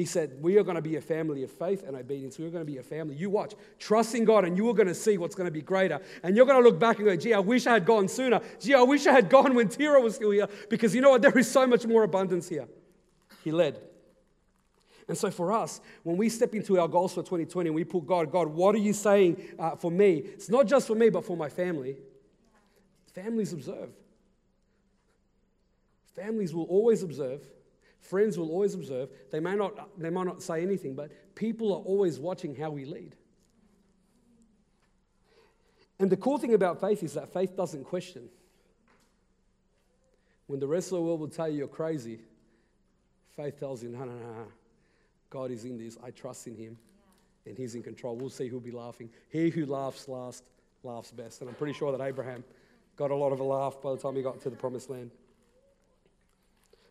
He 0.00 0.06
said, 0.06 0.32
We 0.40 0.56
are 0.56 0.62
going 0.62 0.76
to 0.76 0.80
be 0.80 0.96
a 0.96 1.00
family 1.02 1.42
of 1.42 1.50
faith 1.50 1.86
and 1.86 1.94
obedience. 1.94 2.38
We're 2.38 2.48
going 2.48 2.64
to 2.64 2.72
be 2.72 2.78
a 2.78 2.82
family. 2.82 3.16
You 3.16 3.28
watch, 3.28 3.52
trusting 3.78 4.24
God, 4.24 4.46
and 4.46 4.56
you 4.56 4.66
are 4.70 4.72
going 4.72 4.88
to 4.88 4.94
see 4.94 5.18
what's 5.18 5.34
going 5.34 5.44
to 5.44 5.50
be 5.50 5.60
greater. 5.60 6.00
And 6.22 6.34
you're 6.34 6.46
going 6.46 6.56
to 6.56 6.66
look 6.66 6.80
back 6.80 6.96
and 6.96 7.04
go, 7.04 7.14
Gee, 7.16 7.34
I 7.34 7.38
wish 7.38 7.66
I 7.66 7.74
had 7.74 7.84
gone 7.84 8.08
sooner. 8.08 8.40
Gee, 8.58 8.72
I 8.72 8.80
wish 8.80 9.06
I 9.06 9.12
had 9.12 9.28
gone 9.28 9.54
when 9.54 9.68
Terah 9.68 10.00
was 10.00 10.14
still 10.14 10.30
here. 10.30 10.48
Because 10.70 10.94
you 10.94 11.02
know 11.02 11.10
what? 11.10 11.20
There 11.20 11.36
is 11.36 11.50
so 11.50 11.66
much 11.66 11.86
more 11.86 12.02
abundance 12.02 12.48
here. 12.48 12.66
He 13.44 13.50
led. 13.50 13.78
And 15.06 15.18
so 15.18 15.30
for 15.30 15.52
us, 15.52 15.82
when 16.02 16.16
we 16.16 16.30
step 16.30 16.54
into 16.54 16.80
our 16.80 16.88
goals 16.88 17.12
for 17.12 17.22
2020 17.22 17.68
and 17.68 17.74
we 17.74 17.84
put 17.84 18.06
God, 18.06 18.32
God, 18.32 18.48
what 18.48 18.74
are 18.74 18.78
you 18.78 18.94
saying 18.94 19.36
uh, 19.58 19.76
for 19.76 19.90
me? 19.90 20.22
It's 20.24 20.48
not 20.48 20.66
just 20.66 20.86
for 20.86 20.94
me, 20.94 21.10
but 21.10 21.26
for 21.26 21.36
my 21.36 21.50
family. 21.50 21.98
Families 23.12 23.52
observe. 23.52 23.90
Families 26.16 26.54
will 26.54 26.64
always 26.64 27.02
observe. 27.02 27.42
Friends 28.00 28.38
will 28.38 28.50
always 28.50 28.74
observe. 28.74 29.10
They 29.30 29.40
may 29.40 29.54
not, 29.54 29.98
they 29.98 30.10
might 30.10 30.26
not 30.26 30.42
say 30.42 30.62
anything, 30.62 30.94
but 30.94 31.34
people 31.34 31.72
are 31.72 31.80
always 31.80 32.18
watching 32.18 32.54
how 32.54 32.70
we 32.70 32.84
lead. 32.84 33.14
And 35.98 36.10
the 36.10 36.16
cool 36.16 36.38
thing 36.38 36.54
about 36.54 36.80
faith 36.80 37.02
is 37.02 37.12
that 37.14 37.32
faith 37.32 37.56
doesn't 37.56 37.84
question. 37.84 38.28
When 40.46 40.58
the 40.58 40.66
rest 40.66 40.88
of 40.88 40.98
the 40.98 41.02
world 41.02 41.20
will 41.20 41.28
tell 41.28 41.48
you 41.48 41.58
you're 41.58 41.68
crazy, 41.68 42.20
faith 43.36 43.60
tells 43.60 43.82
you, 43.82 43.90
no, 43.90 43.98
no, 44.00 44.12
no, 44.12 44.32
no. 44.32 44.46
God 45.28 45.50
is 45.50 45.64
in 45.64 45.78
this. 45.78 45.96
I 46.02 46.10
trust 46.10 46.46
in 46.46 46.56
Him, 46.56 46.76
and 47.46 47.56
He's 47.56 47.74
in 47.74 47.82
control. 47.82 48.16
We'll 48.16 48.30
see 48.30 48.48
who'll 48.48 48.60
be 48.60 48.72
laughing. 48.72 49.10
He 49.28 49.50
who 49.50 49.66
laughs 49.66 50.08
last 50.08 50.42
laughs 50.82 51.10
best. 51.12 51.40
And 51.40 51.50
I'm 51.50 51.54
pretty 51.54 51.74
sure 51.74 51.96
that 51.96 52.02
Abraham 52.02 52.42
got 52.96 53.10
a 53.10 53.14
lot 53.14 53.32
of 53.32 53.40
a 53.40 53.44
laugh 53.44 53.80
by 53.82 53.92
the 53.92 53.98
time 53.98 54.16
he 54.16 54.22
got 54.22 54.40
to 54.40 54.50
the 54.50 54.56
promised 54.56 54.90
land. 54.90 55.10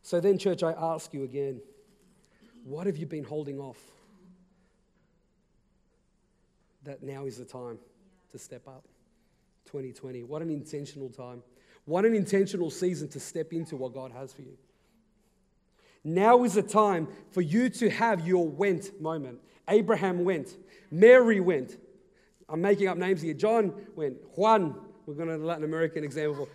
So 0.01 0.19
then, 0.19 0.38
church, 0.38 0.63
I 0.63 0.71
ask 0.71 1.13
you 1.13 1.23
again 1.23 1.62
what 2.63 2.88
have 2.88 2.97
you 2.97 3.05
been 3.05 3.23
holding 3.23 3.59
off? 3.59 3.79
That 6.83 7.03
now 7.03 7.25
is 7.25 7.38
the 7.38 7.45
time 7.45 7.79
to 8.31 8.38
step 8.38 8.67
up. 8.67 8.85
2020. 9.65 10.23
What 10.23 10.41
an 10.41 10.49
intentional 10.49 11.09
time. 11.09 11.43
What 11.85 12.05
an 12.05 12.15
intentional 12.15 12.69
season 12.69 13.07
to 13.09 13.19
step 13.19 13.53
into 13.53 13.75
what 13.75 13.93
God 13.93 14.12
has 14.12 14.33
for 14.33 14.41
you. 14.41 14.57
Now 16.03 16.43
is 16.43 16.53
the 16.53 16.63
time 16.63 17.07
for 17.31 17.41
you 17.41 17.69
to 17.69 17.89
have 17.89 18.25
your 18.25 18.47
went 18.47 18.99
moment. 19.01 19.39
Abraham 19.67 20.23
went, 20.23 20.57
Mary 20.89 21.39
went. 21.39 21.77
I'm 22.47 22.62
making 22.62 22.88
up 22.88 22.97
names 22.97 23.21
here. 23.21 23.33
John 23.33 23.73
went, 23.95 24.17
Juan, 24.35 24.75
we're 25.05 25.13
going 25.13 25.29
to 25.29 25.38
the 25.38 25.45
Latin 25.45 25.63
American 25.63 26.03
example. 26.03 26.47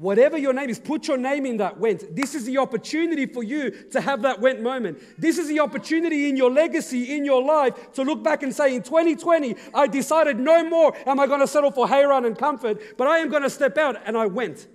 Whatever 0.00 0.38
your 0.38 0.54
name 0.54 0.70
is, 0.70 0.78
put 0.78 1.06
your 1.08 1.18
name 1.18 1.44
in 1.44 1.58
that 1.58 1.78
went. 1.78 2.16
This 2.16 2.34
is 2.34 2.46
the 2.46 2.56
opportunity 2.56 3.26
for 3.26 3.42
you 3.42 3.70
to 3.90 4.00
have 4.00 4.22
that 4.22 4.40
went 4.40 4.62
moment. 4.62 4.98
This 5.18 5.36
is 5.36 5.46
the 5.46 5.60
opportunity 5.60 6.26
in 6.26 6.38
your 6.38 6.50
legacy, 6.50 7.14
in 7.14 7.26
your 7.26 7.42
life, 7.42 7.92
to 7.92 8.02
look 8.02 8.22
back 8.22 8.42
and 8.42 8.54
say, 8.54 8.74
in 8.74 8.82
2020, 8.82 9.54
I 9.74 9.86
decided 9.88 10.40
no 10.40 10.64
more 10.64 10.96
am 11.06 11.20
I 11.20 11.26
going 11.26 11.40
to 11.40 11.46
settle 11.46 11.70
for 11.70 11.86
Haran 11.86 12.24
and 12.24 12.38
comfort, 12.38 12.96
but 12.96 13.08
I 13.08 13.18
am 13.18 13.28
going 13.28 13.42
to 13.42 13.50
step 13.50 13.76
out, 13.76 14.00
and 14.06 14.16
I 14.16 14.24
went. 14.24 14.68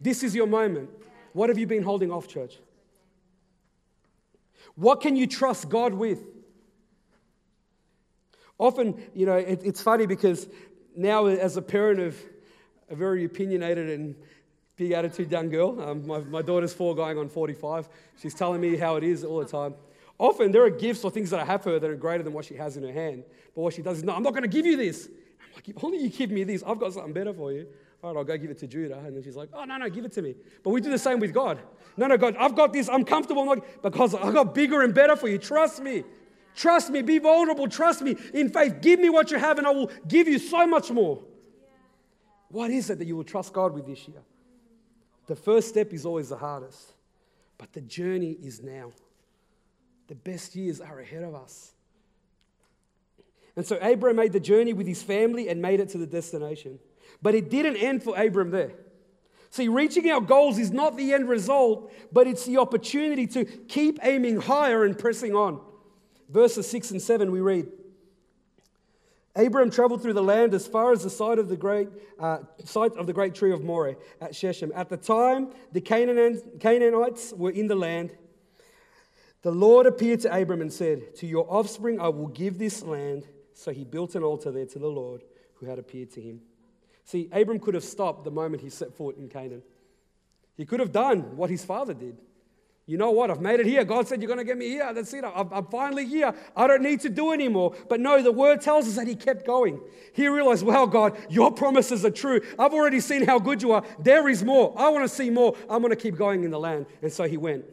This 0.00 0.24
is 0.24 0.34
your 0.34 0.48
moment. 0.48 0.90
What 1.32 1.48
have 1.48 1.56
you 1.56 1.68
been 1.68 1.84
holding 1.84 2.10
off, 2.10 2.26
church? 2.26 2.58
What 4.74 5.00
can 5.00 5.14
you 5.14 5.28
trust 5.28 5.68
God 5.68 5.94
with? 5.94 6.18
Often, 8.58 9.00
you 9.14 9.24
know, 9.24 9.36
it, 9.36 9.60
it's 9.62 9.80
funny 9.80 10.06
because 10.06 10.48
now, 10.96 11.26
as 11.26 11.56
a 11.56 11.62
parent 11.62 12.00
of 12.00 12.20
a 12.90 12.96
very 12.96 13.24
opinionated 13.24 13.90
and 13.90 14.14
big 14.76 14.92
attitude 14.92 15.30
young 15.30 15.48
girl, 15.48 15.80
um, 15.80 16.06
my, 16.06 16.18
my 16.20 16.42
daughter's 16.42 16.72
four 16.72 16.94
going 16.94 17.18
on 17.18 17.28
45, 17.28 17.88
she's 18.20 18.34
telling 18.34 18.60
me 18.60 18.76
how 18.76 18.96
it 18.96 19.04
is 19.04 19.24
all 19.24 19.38
the 19.38 19.44
time. 19.44 19.74
Often, 20.18 20.52
there 20.52 20.64
are 20.64 20.70
gifts 20.70 21.04
or 21.04 21.10
things 21.10 21.30
that 21.30 21.40
I 21.40 21.44
have 21.44 21.62
for 21.62 21.70
her 21.70 21.78
that 21.78 21.88
are 21.88 21.96
greater 21.96 22.22
than 22.22 22.32
what 22.32 22.44
she 22.44 22.54
has 22.54 22.76
in 22.76 22.82
her 22.82 22.92
hand. 22.92 23.24
But 23.54 23.62
what 23.62 23.74
she 23.74 23.82
does 23.82 23.98
is, 23.98 24.04
no, 24.04 24.14
I'm 24.14 24.22
not 24.22 24.30
going 24.30 24.42
to 24.42 24.48
give 24.48 24.66
you 24.66 24.76
this. 24.76 25.06
I'm 25.06 25.52
like, 25.54 25.84
only 25.84 25.98
you 25.98 26.08
give 26.08 26.30
me 26.30 26.44
this, 26.44 26.62
I've 26.66 26.78
got 26.78 26.92
something 26.92 27.12
better 27.12 27.32
for 27.32 27.52
you 27.52 27.66
all 28.02 28.14
right, 28.14 28.18
I'll 28.18 28.24
go 28.24 28.36
give 28.38 28.50
it 28.50 28.58
to 28.58 28.66
Judah. 28.66 28.98
And 29.04 29.16
then 29.16 29.22
she's 29.24 29.34
like, 29.34 29.48
oh, 29.52 29.64
no, 29.64 29.76
no, 29.76 29.88
give 29.88 30.04
it 30.04 30.12
to 30.12 30.22
me. 30.22 30.36
But 30.62 30.70
we 30.70 30.80
do 30.80 30.90
the 30.90 30.98
same 30.98 31.18
with 31.18 31.34
God. 31.34 31.58
No, 31.96 32.06
no, 32.06 32.16
God, 32.16 32.36
I've 32.38 32.54
got 32.54 32.72
this. 32.72 32.88
I'm 32.88 33.04
comfortable. 33.04 33.42
I'm 33.42 33.48
like, 33.48 33.82
because 33.82 34.14
I've 34.14 34.34
got 34.34 34.54
bigger 34.54 34.82
and 34.82 34.94
better 34.94 35.16
for 35.16 35.28
you. 35.28 35.36
Trust 35.36 35.82
me. 35.82 36.04
Trust 36.54 36.90
me. 36.90 37.02
Be 37.02 37.18
vulnerable. 37.18 37.66
Trust 37.66 38.02
me. 38.02 38.16
In 38.34 38.50
faith, 38.50 38.80
give 38.80 39.00
me 39.00 39.10
what 39.10 39.32
you 39.32 39.38
have 39.38 39.58
and 39.58 39.66
I 39.66 39.70
will 39.70 39.90
give 40.06 40.28
you 40.28 40.38
so 40.38 40.64
much 40.66 40.92
more. 40.92 41.20
What 42.50 42.70
is 42.70 42.90
it 42.90 42.98
that 42.98 43.06
you 43.06 43.16
will 43.16 43.24
trust 43.24 43.52
God 43.52 43.74
with 43.74 43.86
this 43.86 44.08
year? 44.08 44.22
The 45.26 45.36
first 45.36 45.68
step 45.68 45.92
is 45.92 46.06
always 46.06 46.30
the 46.30 46.38
hardest, 46.38 46.92
but 47.58 47.72
the 47.72 47.82
journey 47.82 48.36
is 48.42 48.62
now. 48.62 48.92
The 50.06 50.14
best 50.14 50.56
years 50.56 50.80
are 50.80 51.00
ahead 51.00 51.22
of 51.22 51.34
us. 51.34 51.72
And 53.56 53.66
so 53.66 53.76
Abram 53.76 54.16
made 54.16 54.32
the 54.32 54.40
journey 54.40 54.72
with 54.72 54.86
his 54.86 55.02
family 55.02 55.48
and 55.48 55.60
made 55.60 55.80
it 55.80 55.90
to 55.90 55.98
the 55.98 56.06
destination. 56.06 56.78
But 57.20 57.34
it 57.34 57.50
didn't 57.50 57.76
end 57.76 58.02
for 58.02 58.18
Abram 58.18 58.50
there. 58.50 58.72
See, 59.50 59.68
reaching 59.68 60.10
our 60.10 60.20
goals 60.20 60.58
is 60.58 60.70
not 60.70 60.96
the 60.96 61.12
end 61.12 61.28
result, 61.28 61.92
but 62.12 62.26
it's 62.26 62.44
the 62.44 62.58
opportunity 62.58 63.26
to 63.28 63.44
keep 63.44 63.98
aiming 64.02 64.42
higher 64.42 64.84
and 64.84 64.98
pressing 64.98 65.34
on. 65.34 65.60
Verses 66.28 66.68
6 66.68 66.92
and 66.92 67.02
7, 67.02 67.30
we 67.30 67.40
read 67.40 67.66
Abram 69.36 69.70
traveled 69.70 70.02
through 70.02 70.14
the 70.14 70.22
land 70.22 70.54
as 70.54 70.66
far 70.66 70.92
as 70.92 71.02
the 71.02 71.10
site 71.10 71.38
of 71.38 71.48
the 71.48 71.56
great, 71.56 71.88
uh, 72.18 72.38
site 72.64 72.92
of 72.96 73.06
the 73.06 73.12
great 73.12 73.34
tree 73.34 73.52
of 73.52 73.62
Moreh 73.62 73.96
at 74.20 74.34
Shechem. 74.34 74.72
At 74.74 74.88
the 74.88 74.96
time, 74.96 75.50
the 75.72 75.80
Canaanites 75.80 77.32
were 77.32 77.50
in 77.50 77.68
the 77.68 77.76
land. 77.76 78.16
The 79.42 79.52
Lord 79.52 79.86
appeared 79.86 80.20
to 80.20 80.36
Abram 80.36 80.60
and 80.60 80.72
said, 80.72 81.14
To 81.16 81.26
your 81.26 81.46
offspring 81.48 82.00
I 82.00 82.08
will 82.08 82.26
give 82.26 82.58
this 82.58 82.82
land. 82.82 83.26
So 83.54 83.72
he 83.72 83.84
built 83.84 84.14
an 84.14 84.22
altar 84.22 84.50
there 84.50 84.66
to 84.66 84.78
the 84.78 84.88
Lord 84.88 85.22
who 85.54 85.66
had 85.66 85.78
appeared 85.78 86.10
to 86.12 86.20
him. 86.20 86.40
See, 87.04 87.28
Abram 87.32 87.58
could 87.58 87.74
have 87.74 87.84
stopped 87.84 88.24
the 88.24 88.30
moment 88.30 88.62
he 88.62 88.70
set 88.70 88.94
foot 88.94 89.16
in 89.16 89.28
Canaan. 89.28 89.62
He 90.56 90.66
could 90.66 90.80
have 90.80 90.92
done 90.92 91.36
what 91.36 91.50
his 91.50 91.64
father 91.64 91.94
did. 91.94 92.18
You 92.88 92.96
know 92.96 93.10
what? 93.10 93.30
I've 93.30 93.42
made 93.42 93.60
it 93.60 93.66
here. 93.66 93.84
God 93.84 94.08
said, 94.08 94.22
You're 94.22 94.28
going 94.28 94.38
to 94.38 94.44
get 94.44 94.56
me 94.56 94.70
here. 94.70 94.90
That's 94.94 95.12
it. 95.12 95.22
I'm, 95.22 95.52
I'm 95.52 95.66
finally 95.66 96.06
here. 96.06 96.34
I 96.56 96.66
don't 96.66 96.80
need 96.80 97.02
to 97.02 97.10
do 97.10 97.32
anymore. 97.32 97.76
But 97.86 98.00
no, 98.00 98.22
the 98.22 98.32
word 98.32 98.62
tells 98.62 98.88
us 98.88 98.96
that 98.96 99.06
he 99.06 99.14
kept 99.14 99.46
going. 99.46 99.78
He 100.14 100.26
realized, 100.26 100.64
Wow, 100.64 100.86
God, 100.86 101.14
your 101.28 101.52
promises 101.52 102.06
are 102.06 102.10
true. 102.10 102.40
I've 102.58 102.72
already 102.72 103.00
seen 103.00 103.26
how 103.26 103.40
good 103.40 103.60
you 103.60 103.72
are. 103.72 103.84
There 103.98 104.26
is 104.30 104.42
more. 104.42 104.72
I 104.74 104.88
want 104.88 105.06
to 105.06 105.14
see 105.14 105.28
more. 105.28 105.54
I'm 105.68 105.82
going 105.82 105.90
to 105.90 105.96
keep 105.96 106.16
going 106.16 106.44
in 106.44 106.50
the 106.50 106.58
land. 106.58 106.86
And 107.02 107.12
so 107.12 107.24
he 107.24 107.36
went. 107.36 107.66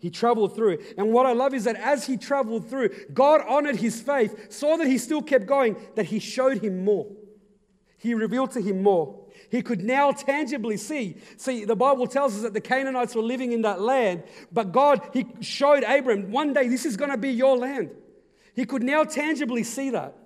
He 0.00 0.10
traveled 0.10 0.56
through. 0.56 0.78
And 0.98 1.12
what 1.12 1.26
I 1.26 1.32
love 1.32 1.54
is 1.54 1.62
that 1.62 1.76
as 1.76 2.04
he 2.04 2.16
traveled 2.16 2.68
through, 2.68 2.90
God 3.12 3.40
honored 3.46 3.76
his 3.76 4.00
faith, 4.00 4.52
saw 4.52 4.76
that 4.78 4.88
he 4.88 4.98
still 4.98 5.22
kept 5.22 5.46
going, 5.46 5.76
that 5.94 6.06
he 6.06 6.18
showed 6.18 6.60
him 6.60 6.84
more. 6.84 7.06
He 7.98 8.14
revealed 8.14 8.50
to 8.50 8.60
him 8.60 8.82
more. 8.82 9.23
He 9.54 9.62
could 9.62 9.84
now 9.84 10.10
tangibly 10.10 10.76
see. 10.76 11.16
See, 11.36 11.64
the 11.64 11.76
Bible 11.76 12.08
tells 12.08 12.34
us 12.34 12.42
that 12.42 12.54
the 12.54 12.60
Canaanites 12.60 13.14
were 13.14 13.22
living 13.22 13.52
in 13.52 13.62
that 13.62 13.80
land, 13.80 14.24
but 14.50 14.72
God, 14.72 15.08
He 15.12 15.26
showed 15.42 15.84
Abram, 15.84 16.32
one 16.32 16.52
day 16.52 16.66
this 16.66 16.84
is 16.84 16.96
going 16.96 17.12
to 17.12 17.16
be 17.16 17.30
your 17.30 17.56
land. 17.56 17.90
He 18.56 18.64
could 18.64 18.82
now 18.82 19.04
tangibly 19.04 19.62
see 19.62 19.90
that. 19.90 20.16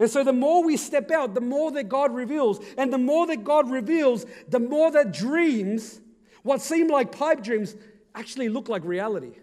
And 0.00 0.10
so, 0.10 0.24
the 0.24 0.32
more 0.32 0.64
we 0.64 0.76
step 0.76 1.12
out, 1.12 1.34
the 1.34 1.40
more 1.40 1.70
that 1.70 1.88
God 1.88 2.12
reveals. 2.12 2.58
And 2.76 2.92
the 2.92 2.98
more 2.98 3.28
that 3.28 3.44
God 3.44 3.70
reveals, 3.70 4.26
the 4.48 4.58
more 4.58 4.90
that 4.90 5.12
dreams, 5.12 6.00
what 6.42 6.60
seem 6.60 6.88
like 6.88 7.16
pipe 7.16 7.44
dreams, 7.44 7.76
actually 8.12 8.48
look 8.48 8.68
like 8.68 8.84
reality. 8.84 9.34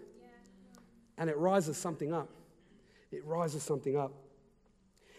And 1.16 1.30
it 1.30 1.38
rises 1.38 1.78
something 1.78 2.12
up. 2.12 2.28
It 3.10 3.24
rises 3.24 3.62
something 3.62 3.96
up. 3.96 4.12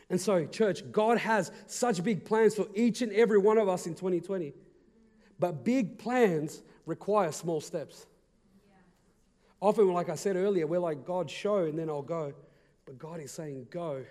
And 0.09 0.19
so, 0.19 0.45
church, 0.45 0.83
God 0.91 1.17
has 1.17 1.51
such 1.67 2.03
big 2.03 2.25
plans 2.25 2.55
for 2.55 2.67
each 2.75 3.01
and 3.01 3.11
every 3.13 3.37
one 3.37 3.57
of 3.57 3.69
us 3.69 3.87
in 3.87 3.95
2020. 3.95 4.53
But 5.39 5.63
big 5.63 5.97
plans 5.97 6.61
require 6.85 7.31
small 7.31 7.61
steps. 7.61 8.05
Often, 9.61 9.93
like 9.93 10.09
I 10.09 10.15
said 10.15 10.35
earlier, 10.35 10.67
we're 10.67 10.79
like, 10.79 11.05
God, 11.05 11.29
show, 11.29 11.59
and 11.59 11.79
then 11.79 11.89
I'll 11.89 12.01
go. 12.01 12.33
But 12.85 12.97
God 12.99 13.21
is 13.21 13.31
saying, 13.31 13.67
go, 13.69 14.03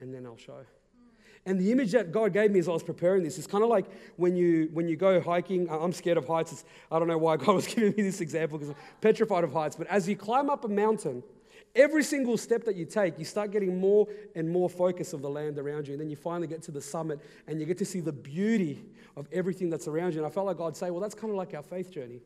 and 0.00 0.14
then 0.14 0.24
I'll 0.24 0.36
show. 0.36 0.64
And 1.44 1.60
the 1.60 1.70
image 1.70 1.92
that 1.92 2.10
God 2.10 2.32
gave 2.32 2.50
me 2.50 2.58
as 2.58 2.68
I 2.68 2.72
was 2.72 2.82
preparing 2.82 3.22
this 3.22 3.38
is 3.38 3.46
kind 3.46 3.62
of 3.62 3.70
like 3.70 3.86
when 4.16 4.34
you 4.34 4.68
when 4.72 4.88
you 4.88 4.96
go 4.96 5.20
hiking. 5.20 5.68
I'm 5.70 5.92
scared 5.92 6.18
of 6.18 6.26
heights. 6.26 6.52
It's, 6.52 6.64
I 6.90 6.98
don't 6.98 7.06
know 7.06 7.18
why 7.18 7.36
God 7.44 7.54
was 7.54 7.68
giving 7.68 7.94
me 7.96 8.02
this 8.02 8.20
example 8.20 8.58
because 8.58 8.70
I'm 8.70 8.76
petrified 9.00 9.44
of 9.44 9.52
heights. 9.52 9.76
But 9.76 9.86
as 9.86 10.08
you 10.08 10.16
climb 10.16 10.50
up 10.50 10.64
a 10.64 10.68
mountain, 10.68 11.22
Every 11.76 12.02
single 12.02 12.38
step 12.38 12.64
that 12.64 12.74
you 12.74 12.86
take, 12.86 13.18
you 13.18 13.26
start 13.26 13.50
getting 13.50 13.78
more 13.78 14.08
and 14.34 14.48
more 14.48 14.70
focus 14.70 15.12
of 15.12 15.20
the 15.20 15.28
land 15.28 15.58
around 15.58 15.86
you. 15.86 15.92
And 15.92 16.00
then 16.00 16.08
you 16.08 16.16
finally 16.16 16.46
get 16.46 16.62
to 16.62 16.72
the 16.72 16.80
summit 16.80 17.20
and 17.46 17.60
you 17.60 17.66
get 17.66 17.76
to 17.78 17.84
see 17.84 18.00
the 18.00 18.12
beauty 18.12 18.82
of 19.14 19.28
everything 19.30 19.68
that's 19.68 19.86
around 19.86 20.14
you. 20.14 20.20
And 20.20 20.26
I 20.26 20.30
felt 20.30 20.46
like 20.46 20.56
God 20.56 20.74
say, 20.74 20.90
well, 20.90 21.00
that's 21.00 21.14
kind 21.14 21.30
of 21.30 21.36
like 21.36 21.52
our 21.52 21.62
faith 21.62 21.92
journey. 21.92 22.22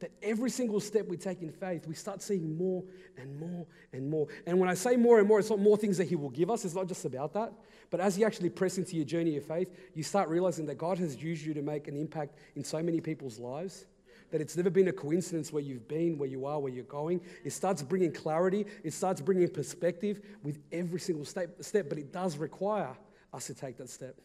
That 0.00 0.10
every 0.20 0.50
single 0.50 0.80
step 0.80 1.06
we 1.06 1.16
take 1.16 1.42
in 1.42 1.52
faith, 1.52 1.86
we 1.86 1.94
start 1.94 2.22
seeing 2.22 2.58
more 2.58 2.82
and 3.16 3.38
more 3.38 3.68
and 3.92 4.10
more. 4.10 4.26
And 4.48 4.58
when 4.58 4.68
I 4.68 4.74
say 4.74 4.96
more 4.96 5.20
and 5.20 5.28
more, 5.28 5.38
it's 5.38 5.50
not 5.50 5.60
more 5.60 5.76
things 5.76 5.96
that 5.98 6.08
He 6.08 6.16
will 6.16 6.30
give 6.30 6.50
us. 6.50 6.64
It's 6.64 6.74
not 6.74 6.88
just 6.88 7.04
about 7.04 7.32
that. 7.34 7.52
But 7.88 8.00
as 8.00 8.18
you 8.18 8.26
actually 8.26 8.50
press 8.50 8.78
into 8.78 8.96
your 8.96 9.04
journey 9.04 9.36
of 9.36 9.44
faith, 9.44 9.68
you 9.94 10.02
start 10.02 10.28
realizing 10.28 10.66
that 10.66 10.76
God 10.76 10.98
has 10.98 11.22
used 11.22 11.46
you 11.46 11.54
to 11.54 11.62
make 11.62 11.86
an 11.86 11.96
impact 11.96 12.36
in 12.56 12.64
so 12.64 12.82
many 12.82 13.00
people's 13.00 13.38
lives 13.38 13.86
that 14.32 14.40
it's 14.40 14.56
never 14.56 14.70
been 14.70 14.88
a 14.88 14.92
coincidence 14.92 15.52
where 15.52 15.62
you've 15.62 15.86
been, 15.86 16.18
where 16.18 16.28
you 16.28 16.46
are, 16.46 16.58
where 16.58 16.72
you're 16.72 16.84
going. 16.84 17.20
It 17.44 17.52
starts 17.52 17.82
bringing 17.82 18.12
clarity, 18.12 18.66
it 18.82 18.92
starts 18.92 19.20
bringing 19.20 19.48
perspective 19.48 20.20
with 20.42 20.58
every 20.72 20.98
single 20.98 21.24
step, 21.24 21.62
step 21.62 21.88
but 21.88 21.98
it 21.98 22.12
does 22.12 22.36
require 22.36 22.96
us 23.32 23.46
to 23.46 23.54
take 23.54 23.76
that 23.76 23.88
step. 23.88 24.16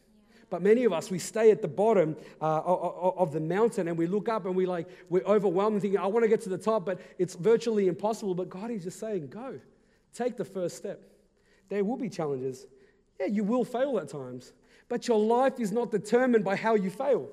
But 0.50 0.62
many 0.62 0.84
of 0.84 0.94
us, 0.94 1.10
we 1.10 1.18
stay 1.18 1.50
at 1.50 1.60
the 1.60 1.68
bottom 1.68 2.16
uh, 2.40 2.62
of 2.62 3.32
the 3.32 3.40
mountain 3.40 3.86
and 3.86 3.98
we 3.98 4.06
look 4.06 4.30
up 4.30 4.46
and 4.46 4.56
we 4.56 4.64
like, 4.64 4.88
we're 5.10 5.24
overwhelmed 5.24 5.82
thinking, 5.82 6.00
I 6.00 6.06
want 6.06 6.24
to 6.24 6.28
get 6.28 6.40
to 6.42 6.48
the 6.48 6.56
top, 6.56 6.86
but 6.86 7.00
it's 7.18 7.34
virtually 7.34 7.86
impossible. 7.86 8.34
But 8.34 8.48
God 8.48 8.70
is 8.70 8.84
just 8.84 8.98
saying, 8.98 9.28
go, 9.28 9.60
take 10.14 10.38
the 10.38 10.46
first 10.46 10.76
step. 10.76 11.02
There 11.68 11.84
will 11.84 11.98
be 11.98 12.08
challenges. 12.08 12.66
Yeah, 13.20 13.26
you 13.26 13.44
will 13.44 13.64
fail 13.64 13.98
at 13.98 14.08
times, 14.08 14.54
but 14.88 15.06
your 15.06 15.18
life 15.18 15.60
is 15.60 15.70
not 15.70 15.90
determined 15.90 16.44
by 16.44 16.56
how 16.56 16.76
you 16.76 16.88
fail. 16.88 17.28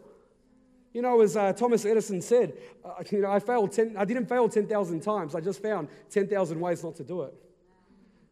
You 0.95 1.01
know, 1.01 1.19
as 1.19 1.35
uh, 1.35 1.51
Thomas 1.51 1.83
Edison 1.83 2.21
said, 2.21 2.53
uh, 2.85 3.03
you 3.11 3.19
know, 3.19 3.29
I 3.29 3.39
failed 3.39 3.73
10, 3.73 3.97
I 3.97 4.05
didn't 4.05 4.27
fail 4.27 4.47
10,000 4.47 5.01
times. 5.01 5.35
I 5.35 5.41
just 5.41 5.61
found 5.61 5.89
10,000 6.09 6.57
ways 6.57 6.85
not 6.85 6.95
to 6.95 7.03
do 7.03 7.23
it. 7.23 7.33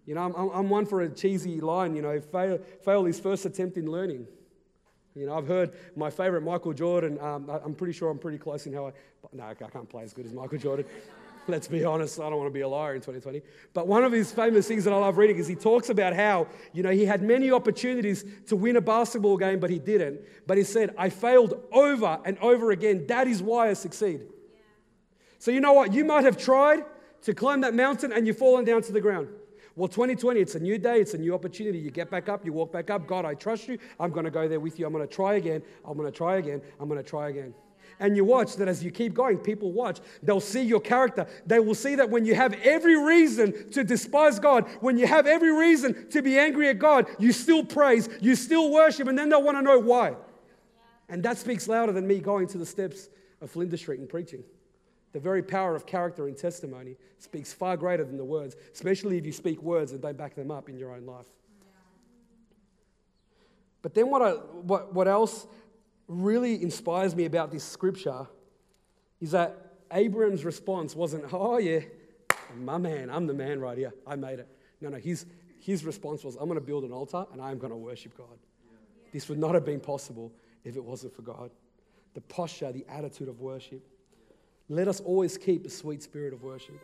You 0.05 0.15
know, 0.15 0.21
I'm, 0.21 0.49
I'm 0.49 0.69
one 0.69 0.85
for 0.85 1.01
a 1.01 1.09
cheesy 1.09 1.59
line, 1.59 1.93
you 1.93 2.01
know, 2.01 2.21
fail, 2.21 2.59
fail 2.85 3.03
his 3.03 3.19
first 3.19 3.45
attempt 3.45 3.75
in 3.75 3.91
learning. 3.91 4.27
You 5.13 5.25
know, 5.25 5.37
I've 5.37 5.47
heard 5.47 5.73
my 5.97 6.09
favorite 6.09 6.41
Michael 6.41 6.71
Jordan, 6.71 7.19
um, 7.19 7.49
I'm 7.49 7.75
pretty 7.75 7.93
sure 7.93 8.09
I'm 8.09 8.17
pretty 8.17 8.37
close 8.37 8.65
in 8.65 8.71
how 8.71 8.87
I, 8.87 8.91
no, 9.33 9.43
I 9.43 9.53
can't 9.53 9.89
play 9.89 10.03
as 10.03 10.13
good 10.13 10.25
as 10.25 10.31
Michael 10.31 10.57
Jordan. 10.57 10.85
Let's 11.47 11.67
be 11.67 11.83
honest, 11.83 12.19
I 12.19 12.29
don't 12.29 12.37
want 12.37 12.47
to 12.47 12.53
be 12.53 12.61
a 12.61 12.67
liar 12.67 12.95
in 12.95 13.01
2020. 13.01 13.41
But 13.73 13.87
one 13.87 14.03
of 14.03 14.11
his 14.11 14.31
famous 14.31 14.67
things 14.67 14.83
that 14.85 14.93
I 14.93 14.97
love 14.97 15.17
reading 15.17 15.37
is 15.37 15.47
he 15.47 15.55
talks 15.55 15.89
about 15.89 16.13
how, 16.13 16.47
you 16.71 16.83
know, 16.83 16.91
he 16.91 17.05
had 17.05 17.21
many 17.21 17.51
opportunities 17.51 18.25
to 18.47 18.55
win 18.55 18.77
a 18.77 18.81
basketball 18.81 19.37
game, 19.37 19.59
but 19.59 19.69
he 19.69 19.79
didn't. 19.79 20.21
But 20.47 20.57
he 20.57 20.63
said, 20.63 20.93
I 20.97 21.09
failed 21.09 21.61
over 21.71 22.19
and 22.23 22.37
over 22.39 22.71
again. 22.71 23.07
That 23.07 23.27
is 23.27 23.41
why 23.41 23.69
I 23.69 23.73
succeed. 23.73 24.21
Yeah. 24.21 24.27
So, 25.39 25.51
you 25.51 25.59
know 25.59 25.73
what? 25.73 25.93
You 25.93 26.05
might 26.05 26.23
have 26.23 26.37
tried 26.37 26.85
to 27.23 27.33
climb 27.33 27.61
that 27.61 27.73
mountain 27.73 28.11
and 28.11 28.25
you've 28.25 28.37
fallen 28.37 28.65
down 28.65 28.81
to 28.83 28.91
the 28.91 29.01
ground. 29.01 29.27
Well, 29.75 29.87
2020, 29.87 30.39
it's 30.39 30.53
a 30.53 30.59
new 30.59 30.77
day, 30.77 31.01
it's 31.01 31.15
a 31.15 31.17
new 31.17 31.33
opportunity. 31.33 31.79
You 31.79 31.89
get 31.89 32.11
back 32.11 32.29
up, 32.29 32.45
you 32.45 32.53
walk 32.53 32.71
back 32.71 32.91
up. 32.91 33.07
God, 33.07 33.25
I 33.25 33.33
trust 33.33 33.67
you. 33.67 33.79
I'm 33.99 34.11
going 34.11 34.25
to 34.25 34.31
go 34.31 34.47
there 34.47 34.59
with 34.59 34.77
you. 34.77 34.85
I'm 34.85 34.93
going 34.93 35.07
to 35.07 35.13
try 35.13 35.35
again. 35.35 35.63
I'm 35.83 35.97
going 35.97 36.11
to 36.11 36.15
try 36.15 36.37
again. 36.37 36.61
I'm 36.79 36.87
going 36.87 37.01
to 37.01 37.09
try 37.09 37.29
again. 37.29 37.55
And 37.99 38.15
you 38.15 38.25
watch 38.25 38.55
that 38.57 38.67
as 38.67 38.83
you 38.83 38.91
keep 38.91 39.13
going, 39.13 39.37
people 39.37 39.71
watch. 39.71 39.99
They'll 40.21 40.39
see 40.39 40.61
your 40.61 40.81
character. 40.81 41.27
They 41.45 41.59
will 41.59 41.75
see 41.75 41.95
that 41.95 42.09
when 42.09 42.25
you 42.25 42.35
have 42.35 42.53
every 42.63 43.01
reason 43.01 43.69
to 43.71 43.83
despise 43.83 44.39
God, 44.39 44.67
when 44.81 44.97
you 44.97 45.07
have 45.07 45.27
every 45.27 45.51
reason 45.51 46.09
to 46.09 46.21
be 46.21 46.37
angry 46.37 46.69
at 46.69 46.79
God, 46.79 47.07
you 47.19 47.31
still 47.31 47.63
praise, 47.63 48.09
you 48.21 48.35
still 48.35 48.71
worship, 48.71 49.07
and 49.07 49.17
then 49.17 49.29
they'll 49.29 49.43
want 49.43 49.57
to 49.57 49.61
know 49.61 49.79
why. 49.79 50.15
And 51.09 51.23
that 51.23 51.37
speaks 51.37 51.67
louder 51.67 51.91
than 51.91 52.07
me 52.07 52.19
going 52.19 52.47
to 52.47 52.57
the 52.57 52.65
steps 52.65 53.09
of 53.41 53.51
Flinders 53.51 53.81
Street 53.81 53.99
and 53.99 54.09
preaching. 54.09 54.43
The 55.11 55.19
very 55.19 55.43
power 55.43 55.75
of 55.75 55.85
character 55.85 56.27
and 56.27 56.35
testimony 56.35 56.97
speaks 57.19 57.53
far 57.53 57.77
greater 57.77 58.03
than 58.03 58.17
the 58.17 58.25
words, 58.25 58.55
especially 58.73 59.17
if 59.17 59.25
you 59.25 59.31
speak 59.31 59.61
words 59.61 59.91
and 59.91 60.01
don't 60.01 60.17
back 60.17 60.33
them 60.33 60.49
up 60.49 60.69
in 60.69 60.77
your 60.77 60.91
own 60.91 61.05
life. 61.05 61.27
But 63.83 63.93
then 63.93 64.09
what, 64.09 64.21
I, 64.21 64.31
what, 64.31 64.93
what 64.93 65.07
else 65.07 65.45
really 66.07 66.61
inspires 66.61 67.15
me 67.15 67.25
about 67.25 67.51
this 67.51 67.63
scripture 67.63 68.27
is 69.21 69.31
that 69.31 69.73
Abram's 69.91 70.43
response 70.43 70.95
wasn't, 70.95 71.31
oh, 71.33 71.57
yeah, 71.57 71.79
my 72.57 72.77
man, 72.77 73.09
I'm 73.09 73.27
the 73.27 73.33
man 73.33 73.59
right 73.59 73.77
here. 73.77 73.93
I 74.05 74.15
made 74.15 74.39
it. 74.39 74.47
No, 74.81 74.89
no, 74.89 74.97
his, 74.97 75.25
his 75.59 75.85
response 75.85 76.23
was, 76.23 76.35
I'm 76.35 76.45
going 76.45 76.59
to 76.59 76.65
build 76.65 76.83
an 76.83 76.91
altar 76.91 77.25
and 77.31 77.41
I'm 77.41 77.57
going 77.57 77.71
to 77.71 77.77
worship 77.77 78.17
God. 78.17 78.27
Yeah. 78.65 78.77
This 79.13 79.29
would 79.29 79.39
not 79.39 79.53
have 79.53 79.65
been 79.65 79.79
possible 79.79 80.31
if 80.63 80.75
it 80.75 80.83
wasn't 80.83 81.15
for 81.15 81.21
God. 81.21 81.51
The 82.13 82.21
posture, 82.21 82.71
the 82.71 82.85
attitude 82.89 83.29
of 83.29 83.39
worship. 83.39 83.81
Let 84.69 84.87
us 84.87 84.99
always 84.99 85.37
keep 85.37 85.65
a 85.65 85.69
sweet 85.69 86.03
spirit 86.03 86.33
of 86.33 86.43
worship, 86.43 86.79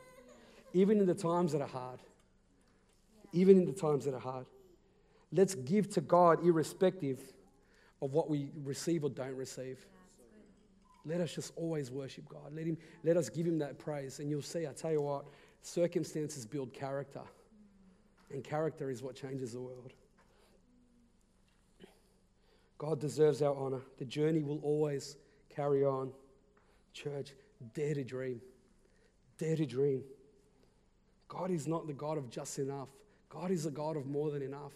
even 0.73 0.99
in 0.99 1.05
the 1.05 1.13
times 1.13 1.51
that 1.51 1.61
are 1.61 1.67
hard. 1.67 1.99
Even 3.31 3.57
in 3.57 3.65
the 3.65 3.73
times 3.73 4.05
that 4.05 4.13
are 4.13 4.19
hard. 4.19 4.45
Let's 5.31 5.55
give 5.55 5.89
to 5.91 6.01
God 6.01 6.43
irrespective 6.43 7.19
of 8.01 8.13
what 8.13 8.29
we 8.29 8.51
receive 8.63 9.03
or 9.03 9.09
don't 9.09 9.35
receive. 9.35 9.85
Let 11.05 11.21
us 11.21 11.33
just 11.33 11.53
always 11.55 11.91
worship 11.91 12.27
God. 12.29 12.53
Let, 12.53 12.65
him, 12.65 12.77
let 13.03 13.17
us 13.17 13.29
give 13.29 13.45
Him 13.45 13.57
that 13.59 13.79
praise. 13.79 14.19
And 14.19 14.29
you'll 14.29 14.41
see, 14.41 14.67
I 14.67 14.73
tell 14.73 14.91
you 14.91 15.01
what, 15.01 15.25
circumstances 15.61 16.45
build 16.45 16.73
character. 16.73 17.21
And 18.31 18.43
character 18.43 18.89
is 18.89 19.01
what 19.01 19.15
changes 19.15 19.53
the 19.53 19.61
world. 19.61 19.93
God 22.77 22.99
deserves 22.99 23.41
our 23.41 23.55
honor. 23.55 23.81
The 23.97 24.05
journey 24.05 24.41
will 24.41 24.59
always 24.59 25.17
carry 25.49 25.83
on. 25.83 26.11
Church, 26.93 27.33
dare 27.73 27.93
to 27.93 28.03
dream. 28.03 28.41
Dare 29.37 29.55
to 29.55 29.65
dream. 29.65 30.03
God 31.27 31.51
is 31.51 31.67
not 31.67 31.87
the 31.87 31.93
God 31.93 32.17
of 32.17 32.29
just 32.29 32.59
enough, 32.59 32.89
God 33.29 33.51
is 33.51 33.63
the 33.63 33.71
God 33.71 33.95
of 33.95 34.07
more 34.07 34.31
than 34.31 34.41
enough. 34.41 34.73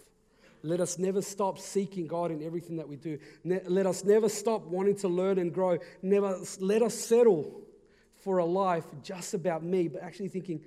Let 0.63 0.79
us 0.79 0.97
never 0.97 1.21
stop 1.21 1.59
seeking 1.59 2.07
God 2.07 2.31
in 2.31 2.41
everything 2.41 2.77
that 2.77 2.87
we 2.87 2.95
do. 2.95 3.19
Ne- 3.43 3.61
let 3.67 3.85
us 3.85 4.05
never 4.05 4.29
stop 4.29 4.63
wanting 4.63 4.95
to 4.97 5.09
learn 5.09 5.37
and 5.37 5.53
grow. 5.53 5.77
Never 6.01 6.39
let 6.59 6.81
us 6.81 6.95
settle 6.95 7.61
for 8.21 8.37
a 8.37 8.45
life 8.45 8.85
just 9.03 9.33
about 9.33 9.63
me, 9.63 9.89
but 9.89 10.01
actually 10.01 10.29
thinking, 10.29 10.61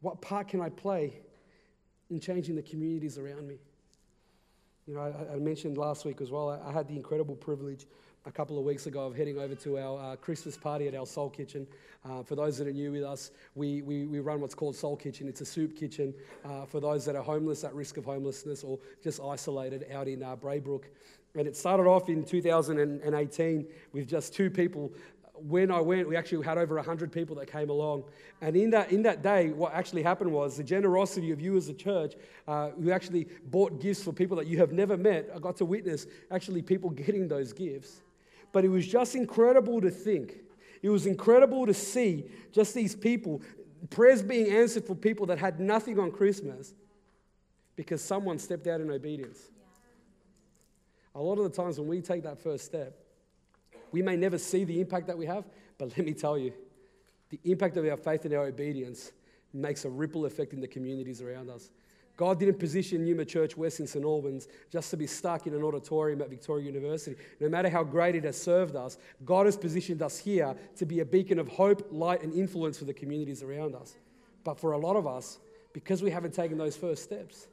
what 0.00 0.22
part 0.22 0.48
can 0.48 0.60
I 0.60 0.68
play 0.68 1.20
in 2.10 2.20
changing 2.20 2.54
the 2.54 2.62
communities 2.62 3.18
around 3.18 3.48
me? 3.48 3.58
You 4.86 4.94
know, 4.94 5.00
I, 5.00 5.34
I 5.34 5.38
mentioned 5.38 5.76
last 5.76 6.04
week 6.04 6.20
as 6.20 6.30
well, 6.30 6.48
I, 6.48 6.68
I, 6.68 6.72
had 6.72 6.88
the 6.88 6.94
incredible 6.94 7.34
privilege 7.34 7.86
a 8.26 8.30
couple 8.30 8.58
of 8.58 8.64
weeks 8.64 8.86
ago 8.86 9.06
of 9.06 9.16
heading 9.16 9.38
over 9.38 9.54
to 9.54 9.78
our 9.78 10.12
uh, 10.12 10.16
Christmas 10.16 10.56
party 10.56 10.86
at 10.86 10.94
our 10.94 11.06
Soul 11.06 11.30
Kitchen. 11.30 11.66
Uh, 12.04 12.22
for 12.22 12.34
those 12.34 12.58
that 12.58 12.66
are 12.66 12.72
new 12.72 12.92
with 12.92 13.02
us, 13.02 13.30
we, 13.54 13.80
we, 13.82 14.04
we 14.04 14.20
run 14.20 14.40
what's 14.40 14.54
called 14.54 14.76
Soul 14.76 14.96
Kitchen. 14.96 15.26
It's 15.26 15.40
a 15.40 15.46
soup 15.46 15.74
kitchen 15.74 16.12
uh, 16.44 16.66
for 16.66 16.80
those 16.80 17.04
that 17.06 17.16
are 17.16 17.22
homeless, 17.22 17.64
at 17.64 17.74
risk 17.74 17.96
of 17.96 18.04
homelessness, 18.04 18.62
or 18.62 18.78
just 19.02 19.20
isolated 19.20 19.86
out 19.92 20.06
in 20.06 20.22
uh, 20.22 20.36
Braybrook. 20.36 20.84
And 21.34 21.46
it 21.46 21.56
started 21.56 21.86
off 21.86 22.08
in 22.08 22.24
2018 22.24 23.66
with 23.92 24.08
just 24.08 24.34
two 24.34 24.50
people 24.50 24.92
when 25.48 25.70
I 25.70 25.80
went, 25.80 26.06
we 26.06 26.16
actually 26.16 26.44
had 26.44 26.58
over 26.58 26.74
100 26.74 27.10
people 27.10 27.36
that 27.36 27.50
came 27.50 27.70
along. 27.70 28.04
And 28.42 28.54
in 28.56 28.70
that, 28.70 28.92
in 28.92 29.02
that 29.04 29.22
day, 29.22 29.50
what 29.50 29.72
actually 29.72 30.02
happened 30.02 30.30
was 30.30 30.58
the 30.58 30.62
generosity 30.62 31.30
of 31.30 31.40
you 31.40 31.56
as 31.56 31.68
a 31.68 31.72
church, 31.72 32.14
uh, 32.46 32.70
who 32.70 32.90
actually 32.90 33.26
bought 33.46 33.80
gifts 33.80 34.02
for 34.02 34.12
people 34.12 34.36
that 34.36 34.46
you 34.46 34.58
have 34.58 34.72
never 34.72 34.98
met. 34.98 35.30
I 35.34 35.38
got 35.38 35.56
to 35.56 35.64
witness 35.64 36.06
actually 36.30 36.60
people 36.60 36.90
getting 36.90 37.26
those 37.26 37.54
gifts. 37.54 38.02
But 38.52 38.64
it 38.64 38.68
was 38.68 38.86
just 38.86 39.14
incredible 39.14 39.80
to 39.80 39.90
think. 39.90 40.38
It 40.82 40.90
was 40.90 41.06
incredible 41.06 41.66
to 41.66 41.74
see 41.74 42.24
just 42.52 42.74
these 42.74 42.96
people, 42.96 43.42
prayers 43.90 44.22
being 44.22 44.50
answered 44.50 44.84
for 44.84 44.94
people 44.94 45.26
that 45.26 45.38
had 45.38 45.60
nothing 45.60 45.98
on 45.98 46.10
Christmas 46.10 46.74
because 47.76 48.02
someone 48.02 48.38
stepped 48.38 48.66
out 48.66 48.80
in 48.80 48.90
obedience. 48.90 49.38
A 51.14 51.20
lot 51.20 51.38
of 51.38 51.44
the 51.44 51.50
times 51.50 51.78
when 51.78 51.88
we 51.88 52.00
take 52.00 52.22
that 52.22 52.38
first 52.38 52.64
step, 52.64 52.94
we 53.92 54.02
may 54.02 54.16
never 54.16 54.38
see 54.38 54.64
the 54.64 54.80
impact 54.80 55.06
that 55.08 55.18
we 55.18 55.26
have, 55.26 55.44
but 55.78 55.88
let 55.96 56.06
me 56.06 56.12
tell 56.12 56.38
you, 56.38 56.52
the 57.30 57.40
impact 57.44 57.76
of 57.76 57.86
our 57.86 57.96
faith 57.96 58.24
and 58.24 58.34
our 58.34 58.46
obedience 58.46 59.12
makes 59.52 59.84
a 59.84 59.88
ripple 59.88 60.26
effect 60.26 60.52
in 60.52 60.60
the 60.60 60.68
communities 60.68 61.20
around 61.20 61.50
us. 61.50 61.70
God 62.20 62.38
didn't 62.38 62.58
position 62.58 63.02
Numa 63.02 63.24
Church 63.24 63.56
West 63.56 63.80
in 63.80 63.86
St. 63.86 64.04
Albans 64.04 64.46
just 64.70 64.90
to 64.90 64.98
be 64.98 65.06
stuck 65.06 65.46
in 65.46 65.54
an 65.54 65.62
auditorium 65.62 66.20
at 66.20 66.28
Victoria 66.28 66.66
University. 66.66 67.16
No 67.40 67.48
matter 67.48 67.70
how 67.70 67.82
great 67.82 68.14
it 68.14 68.24
has 68.24 68.38
served 68.38 68.76
us, 68.76 68.98
God 69.24 69.46
has 69.46 69.56
positioned 69.56 70.02
us 70.02 70.18
here 70.18 70.54
to 70.76 70.84
be 70.84 71.00
a 71.00 71.04
beacon 71.06 71.38
of 71.38 71.48
hope, 71.48 71.88
light, 71.90 72.22
and 72.22 72.34
influence 72.34 72.76
for 72.76 72.84
the 72.84 72.92
communities 72.92 73.42
around 73.42 73.74
us. 73.74 73.94
But 74.44 74.60
for 74.60 74.72
a 74.72 74.78
lot 74.78 74.96
of 74.96 75.06
us, 75.06 75.38
because 75.72 76.02
we 76.02 76.10
haven't 76.10 76.34
taken 76.34 76.58
those 76.58 76.76
first 76.76 77.04
steps, 77.04 77.48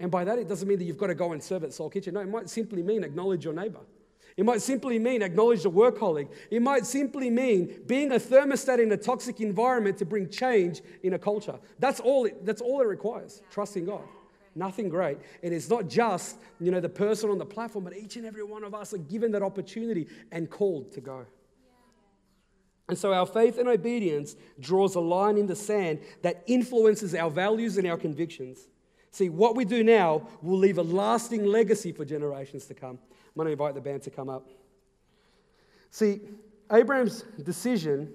and 0.00 0.10
by 0.10 0.24
that, 0.24 0.40
it 0.40 0.48
doesn't 0.48 0.66
mean 0.66 0.80
that 0.80 0.84
you've 0.84 0.98
got 0.98 1.06
to 1.06 1.14
go 1.14 1.30
and 1.30 1.40
serve 1.40 1.62
at 1.62 1.72
Soul 1.72 1.88
Kitchen. 1.88 2.14
No, 2.14 2.20
it 2.20 2.28
might 2.28 2.50
simply 2.50 2.82
mean 2.82 3.04
acknowledge 3.04 3.44
your 3.44 3.54
neighbor. 3.54 3.82
It 4.36 4.44
might 4.44 4.60
simply 4.60 4.98
mean 4.98 5.22
acknowledge 5.22 5.62
the 5.62 5.70
work 5.70 5.98
colleague. 5.98 6.28
It 6.50 6.60
might 6.60 6.84
simply 6.84 7.30
mean 7.30 7.82
being 7.86 8.12
a 8.12 8.16
thermostat 8.16 8.82
in 8.82 8.92
a 8.92 8.96
toxic 8.96 9.40
environment 9.40 9.96
to 9.98 10.04
bring 10.04 10.28
change 10.28 10.82
in 11.02 11.14
a 11.14 11.18
culture. 11.18 11.58
That's 11.78 12.00
all 12.00 12.26
it, 12.26 12.44
that's 12.44 12.60
all 12.60 12.82
it 12.82 12.86
requires, 12.86 13.42
trusting 13.50 13.86
God. 13.86 14.04
Nothing 14.54 14.88
great. 14.88 15.18
And 15.42 15.54
it's 15.54 15.70
not 15.70 15.88
just, 15.88 16.36
you 16.60 16.70
know, 16.70 16.80
the 16.80 16.88
person 16.88 17.30
on 17.30 17.38
the 17.38 17.46
platform, 17.46 17.84
but 17.84 17.96
each 17.96 18.16
and 18.16 18.26
every 18.26 18.42
one 18.42 18.64
of 18.64 18.74
us 18.74 18.92
are 18.92 18.98
given 18.98 19.32
that 19.32 19.42
opportunity 19.42 20.06
and 20.32 20.50
called 20.50 20.92
to 20.92 21.00
go. 21.00 21.26
And 22.88 22.96
so 22.96 23.12
our 23.12 23.26
faith 23.26 23.58
and 23.58 23.68
obedience 23.68 24.36
draws 24.60 24.94
a 24.94 25.00
line 25.00 25.38
in 25.38 25.46
the 25.46 25.56
sand 25.56 26.00
that 26.22 26.42
influences 26.46 27.14
our 27.14 27.30
values 27.30 27.78
and 27.78 27.86
our 27.86 27.96
convictions. 27.96 28.68
See, 29.10 29.28
what 29.28 29.56
we 29.56 29.64
do 29.64 29.82
now 29.82 30.28
will 30.42 30.58
leave 30.58 30.78
a 30.78 30.82
lasting 30.82 31.44
legacy 31.44 31.90
for 31.90 32.04
generations 32.04 32.66
to 32.66 32.74
come. 32.74 32.98
I'm 33.36 33.40
going 33.40 33.48
to 33.48 33.52
invite 33.52 33.74
the 33.74 33.82
band 33.82 34.00
to 34.04 34.10
come 34.10 34.30
up. 34.30 34.48
See, 35.90 36.20
Abraham's 36.72 37.22
decision, 37.42 38.14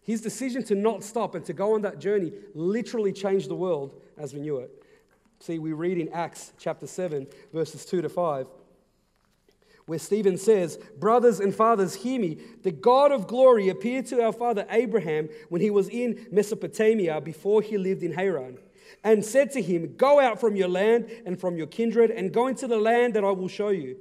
his 0.00 0.20
decision 0.20 0.62
to 0.64 0.76
not 0.76 1.02
stop 1.02 1.34
and 1.34 1.44
to 1.46 1.52
go 1.52 1.74
on 1.74 1.82
that 1.82 1.98
journey, 1.98 2.32
literally 2.54 3.12
changed 3.12 3.50
the 3.50 3.56
world 3.56 4.00
as 4.16 4.32
we 4.32 4.38
knew 4.38 4.58
it. 4.58 4.70
See, 5.40 5.58
we 5.58 5.72
read 5.72 5.98
in 5.98 6.08
Acts 6.10 6.52
chapter 6.56 6.86
7, 6.86 7.26
verses 7.52 7.84
2 7.84 8.00
to 8.02 8.08
5, 8.08 8.46
where 9.86 9.98
Stephen 9.98 10.38
says, 10.38 10.78
Brothers 11.00 11.40
and 11.40 11.52
fathers, 11.52 11.96
hear 11.96 12.20
me. 12.20 12.38
The 12.62 12.70
God 12.70 13.10
of 13.10 13.26
glory 13.26 13.70
appeared 13.70 14.06
to 14.06 14.22
our 14.22 14.32
father 14.32 14.64
Abraham 14.70 15.28
when 15.48 15.60
he 15.60 15.70
was 15.70 15.88
in 15.88 16.28
Mesopotamia 16.30 17.20
before 17.20 17.60
he 17.60 17.76
lived 17.76 18.04
in 18.04 18.12
Haran 18.12 18.58
and 19.02 19.24
said 19.24 19.50
to 19.52 19.62
him, 19.62 19.96
Go 19.96 20.20
out 20.20 20.40
from 20.40 20.54
your 20.54 20.68
land 20.68 21.10
and 21.26 21.40
from 21.40 21.56
your 21.56 21.66
kindred 21.66 22.12
and 22.12 22.32
go 22.32 22.46
into 22.46 22.68
the 22.68 22.78
land 22.78 23.14
that 23.14 23.24
I 23.24 23.32
will 23.32 23.48
show 23.48 23.70
you. 23.70 23.96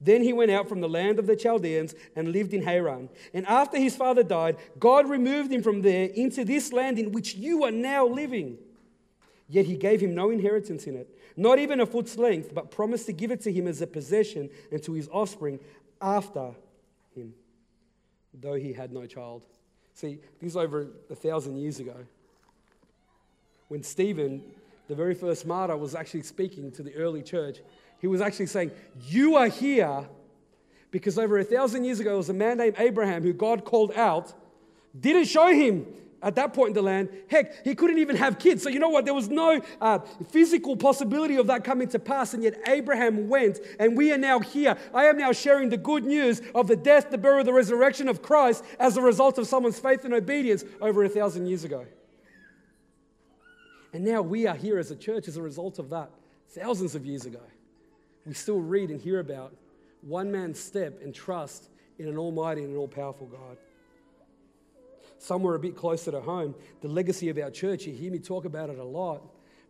Then 0.00 0.22
he 0.22 0.32
went 0.32 0.50
out 0.50 0.68
from 0.68 0.80
the 0.80 0.88
land 0.88 1.18
of 1.18 1.26
the 1.26 1.36
Chaldeans 1.36 1.94
and 2.16 2.32
lived 2.32 2.54
in 2.54 2.62
Haran. 2.62 3.10
And 3.34 3.46
after 3.46 3.78
his 3.78 3.94
father 3.94 4.22
died, 4.22 4.56
God 4.78 5.08
removed 5.08 5.52
him 5.52 5.62
from 5.62 5.82
there 5.82 6.06
into 6.06 6.44
this 6.44 6.72
land 6.72 6.98
in 6.98 7.12
which 7.12 7.34
you 7.34 7.64
are 7.64 7.70
now 7.70 8.06
living. 8.06 8.56
Yet 9.48 9.66
he 9.66 9.76
gave 9.76 10.00
him 10.00 10.14
no 10.14 10.30
inheritance 10.30 10.86
in 10.86 10.96
it, 10.96 11.08
not 11.36 11.58
even 11.58 11.80
a 11.80 11.86
foot's 11.86 12.16
length, 12.16 12.54
but 12.54 12.70
promised 12.70 13.06
to 13.06 13.12
give 13.12 13.30
it 13.30 13.42
to 13.42 13.52
him 13.52 13.66
as 13.66 13.82
a 13.82 13.86
possession 13.86 14.48
and 14.70 14.82
to 14.84 14.92
his 14.92 15.08
offspring 15.12 15.58
after 16.00 16.52
him, 17.14 17.34
though 18.32 18.54
he 18.54 18.72
had 18.72 18.92
no 18.92 19.06
child. 19.06 19.42
See, 19.94 20.18
this 20.40 20.52
is 20.52 20.56
over 20.56 20.88
a 21.10 21.14
thousand 21.14 21.58
years 21.58 21.78
ago. 21.78 21.96
When 23.68 23.82
Stephen, 23.82 24.42
the 24.88 24.94
very 24.94 25.14
first 25.14 25.44
martyr, 25.44 25.76
was 25.76 25.94
actually 25.94 26.22
speaking 26.22 26.70
to 26.72 26.82
the 26.82 26.94
early 26.94 27.22
church, 27.22 27.58
he 28.00 28.06
was 28.06 28.20
actually 28.20 28.46
saying, 28.46 28.72
You 29.08 29.36
are 29.36 29.48
here 29.48 30.08
because 30.90 31.18
over 31.18 31.38
a 31.38 31.44
thousand 31.44 31.84
years 31.84 32.00
ago, 32.00 32.10
there 32.10 32.16
was 32.16 32.30
a 32.30 32.34
man 32.34 32.58
named 32.58 32.76
Abraham 32.78 33.22
who 33.22 33.32
God 33.32 33.64
called 33.64 33.92
out, 33.92 34.32
didn't 34.98 35.26
show 35.26 35.48
him 35.48 35.86
at 36.22 36.34
that 36.34 36.52
point 36.52 36.70
in 36.70 36.74
the 36.74 36.82
land. 36.82 37.08
Heck, 37.28 37.64
he 37.64 37.74
couldn't 37.74 37.98
even 37.98 38.16
have 38.16 38.38
kids. 38.38 38.62
So, 38.62 38.68
you 38.68 38.78
know 38.78 38.88
what? 38.88 39.04
There 39.04 39.14
was 39.14 39.28
no 39.28 39.60
uh, 39.80 40.00
physical 40.30 40.76
possibility 40.76 41.36
of 41.36 41.46
that 41.46 41.62
coming 41.62 41.88
to 41.88 41.98
pass. 41.98 42.34
And 42.34 42.42
yet, 42.42 42.60
Abraham 42.66 43.28
went, 43.28 43.60
and 43.78 43.96
we 43.96 44.12
are 44.12 44.18
now 44.18 44.40
here. 44.40 44.76
I 44.92 45.04
am 45.04 45.16
now 45.16 45.32
sharing 45.32 45.68
the 45.68 45.76
good 45.76 46.04
news 46.04 46.42
of 46.54 46.66
the 46.66 46.76
death, 46.76 47.10
the 47.10 47.18
burial, 47.18 47.44
the 47.44 47.52
resurrection 47.52 48.08
of 48.08 48.20
Christ 48.20 48.64
as 48.78 48.96
a 48.96 49.02
result 49.02 49.38
of 49.38 49.46
someone's 49.46 49.78
faith 49.78 50.04
and 50.04 50.12
obedience 50.12 50.64
over 50.80 51.04
a 51.04 51.08
thousand 51.08 51.46
years 51.46 51.64
ago. 51.64 51.86
And 53.92 54.04
now 54.04 54.22
we 54.22 54.46
are 54.46 54.56
here 54.56 54.78
as 54.78 54.90
a 54.90 54.96
church 54.96 55.28
as 55.28 55.36
a 55.36 55.42
result 55.42 55.78
of 55.78 55.90
that 55.90 56.10
thousands 56.48 56.94
of 56.94 57.06
years 57.06 57.26
ago 57.26 57.40
we 58.26 58.34
still 58.34 58.60
read 58.60 58.90
and 58.90 59.00
hear 59.00 59.20
about 59.20 59.54
one 60.02 60.30
man's 60.30 60.58
step 60.58 61.00
and 61.02 61.14
trust 61.14 61.68
in 61.98 62.08
an 62.08 62.16
almighty 62.16 62.62
and 62.62 62.72
an 62.72 62.76
all 62.76 62.88
powerful 62.88 63.26
God. 63.26 63.56
Somewhere 65.18 65.54
a 65.54 65.58
bit 65.58 65.76
closer 65.76 66.10
to 66.10 66.20
home, 66.20 66.54
the 66.80 66.88
legacy 66.88 67.28
of 67.28 67.38
our 67.38 67.50
church, 67.50 67.86
you 67.86 67.92
hear 67.92 68.10
me 68.10 68.18
talk 68.18 68.44
about 68.44 68.70
it 68.70 68.78
a 68.78 68.84
lot. 68.84 69.22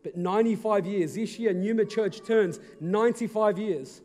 But 0.03 0.17
95 0.17 0.87
years, 0.87 1.15
this 1.15 1.39
year, 1.39 1.53
Numa 1.53 1.85
Church 1.85 2.25
turns 2.25 2.61
95 2.81 3.59
years. 3.59 4.01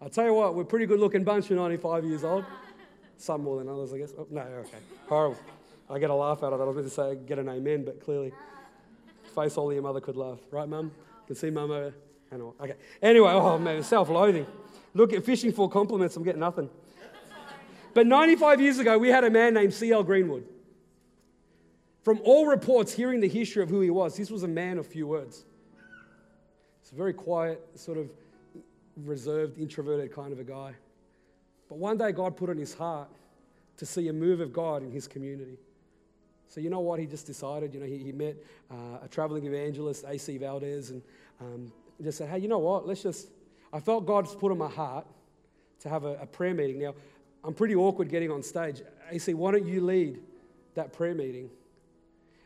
I'll 0.00 0.08
tell 0.08 0.26
you 0.26 0.34
what, 0.34 0.54
we're 0.54 0.62
a 0.62 0.66
pretty 0.66 0.86
good 0.86 1.00
looking 1.00 1.24
bunch 1.24 1.46
for 1.46 1.54
95 1.54 2.04
years 2.04 2.24
old. 2.24 2.44
Some 3.18 3.42
more 3.42 3.58
than 3.58 3.68
others, 3.68 3.92
I 3.92 3.98
guess. 3.98 4.12
Oh, 4.16 4.26
no, 4.30 4.40
okay. 4.40 4.78
Horrible. 5.08 5.38
I 5.90 5.98
get 5.98 6.10
a 6.10 6.14
laugh 6.14 6.42
out 6.42 6.52
of 6.52 6.58
that. 6.58 6.64
I 6.64 6.66
was 6.66 6.74
going 6.74 6.88
to 6.88 6.90
say 6.90 7.26
get 7.26 7.38
an 7.38 7.48
amen, 7.48 7.84
but 7.84 8.00
clearly, 8.00 8.32
face 9.34 9.58
only 9.58 9.74
your 9.74 9.82
mother 9.82 10.00
could 10.00 10.16
laugh. 10.16 10.38
Right, 10.50 10.68
mum? 10.68 10.92
Can 11.26 11.36
see 11.36 11.50
mum 11.50 11.70
over 11.70 11.94
Anyway, 12.32 12.50
okay. 12.60 12.74
Anyway, 13.02 13.30
oh 13.30 13.58
man, 13.58 13.82
self 13.82 14.08
loathing. 14.08 14.46
Look 14.94 15.12
at 15.12 15.24
fishing 15.24 15.52
for 15.52 15.68
compliments, 15.68 16.16
I'm 16.16 16.22
getting 16.24 16.40
nothing. 16.40 16.70
But 17.94 18.06
95 18.06 18.60
years 18.60 18.78
ago, 18.78 18.98
we 18.98 19.08
had 19.08 19.24
a 19.24 19.30
man 19.30 19.54
named 19.54 19.72
C.L. 19.72 20.02
Greenwood. 20.02 20.46
From 22.02 22.20
all 22.24 22.46
reports, 22.46 22.92
hearing 22.92 23.20
the 23.20 23.28
history 23.28 23.62
of 23.62 23.70
who 23.70 23.80
he 23.80 23.90
was, 23.90 24.16
this 24.16 24.30
was 24.30 24.42
a 24.42 24.48
man 24.48 24.78
of 24.78 24.86
few 24.86 25.06
words. 25.06 25.44
He's 26.82 26.92
a 26.92 26.94
very 26.94 27.12
quiet, 27.12 27.60
sort 27.74 27.98
of 27.98 28.10
reserved, 28.96 29.58
introverted 29.58 30.12
kind 30.12 30.32
of 30.32 30.38
a 30.38 30.44
guy. 30.44 30.74
But 31.68 31.78
one 31.78 31.96
day, 31.96 32.12
God 32.12 32.36
put 32.36 32.48
on 32.48 32.56
his 32.56 32.74
heart 32.74 33.08
to 33.78 33.86
see 33.86 34.08
a 34.08 34.12
move 34.12 34.40
of 34.40 34.52
God 34.52 34.82
in 34.82 34.90
his 34.90 35.08
community. 35.08 35.58
So, 36.48 36.60
you 36.60 36.70
know 36.70 36.80
what? 36.80 37.00
He 37.00 37.06
just 37.06 37.26
decided, 37.26 37.74
you 37.74 37.80
know, 37.80 37.86
he, 37.86 37.98
he 37.98 38.12
met 38.12 38.36
uh, 38.70 39.04
a 39.04 39.08
traveling 39.08 39.46
evangelist, 39.46 40.04
A.C. 40.06 40.38
Valdez, 40.38 40.90
and 40.90 41.02
um, 41.40 41.72
and 41.85 41.85
just 42.02 42.18
said, 42.18 42.28
hey, 42.28 42.38
you 42.38 42.48
know 42.48 42.58
what? 42.58 42.86
Let's 42.86 43.02
just, 43.02 43.28
I 43.72 43.80
felt 43.80 44.06
God's 44.06 44.34
put 44.34 44.52
on 44.52 44.58
my 44.58 44.68
heart 44.68 45.06
to 45.80 45.88
have 45.88 46.04
a, 46.04 46.14
a 46.16 46.26
prayer 46.26 46.54
meeting. 46.54 46.78
Now, 46.78 46.94
I'm 47.44 47.54
pretty 47.54 47.74
awkward 47.74 48.08
getting 48.08 48.30
on 48.30 48.42
stage. 48.42 48.82
AC, 49.10 49.34
why 49.34 49.52
don't 49.52 49.66
you 49.66 49.80
lead 49.80 50.20
that 50.74 50.92
prayer 50.92 51.14
meeting? 51.14 51.48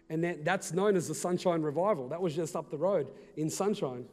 And 0.09 0.23
that, 0.25 0.45
that's 0.45 0.73
known 0.73 0.97
as 0.97 1.09
the 1.09 1.15
Sunshine 1.15 1.63
Revival. 1.63 2.09
That 2.09 2.21
was 2.21 2.35
just 2.35 2.57
up 2.57 2.71
the 2.71 2.77
road 2.77 3.09
in 3.37 3.49
Sunshine. 3.49 4.05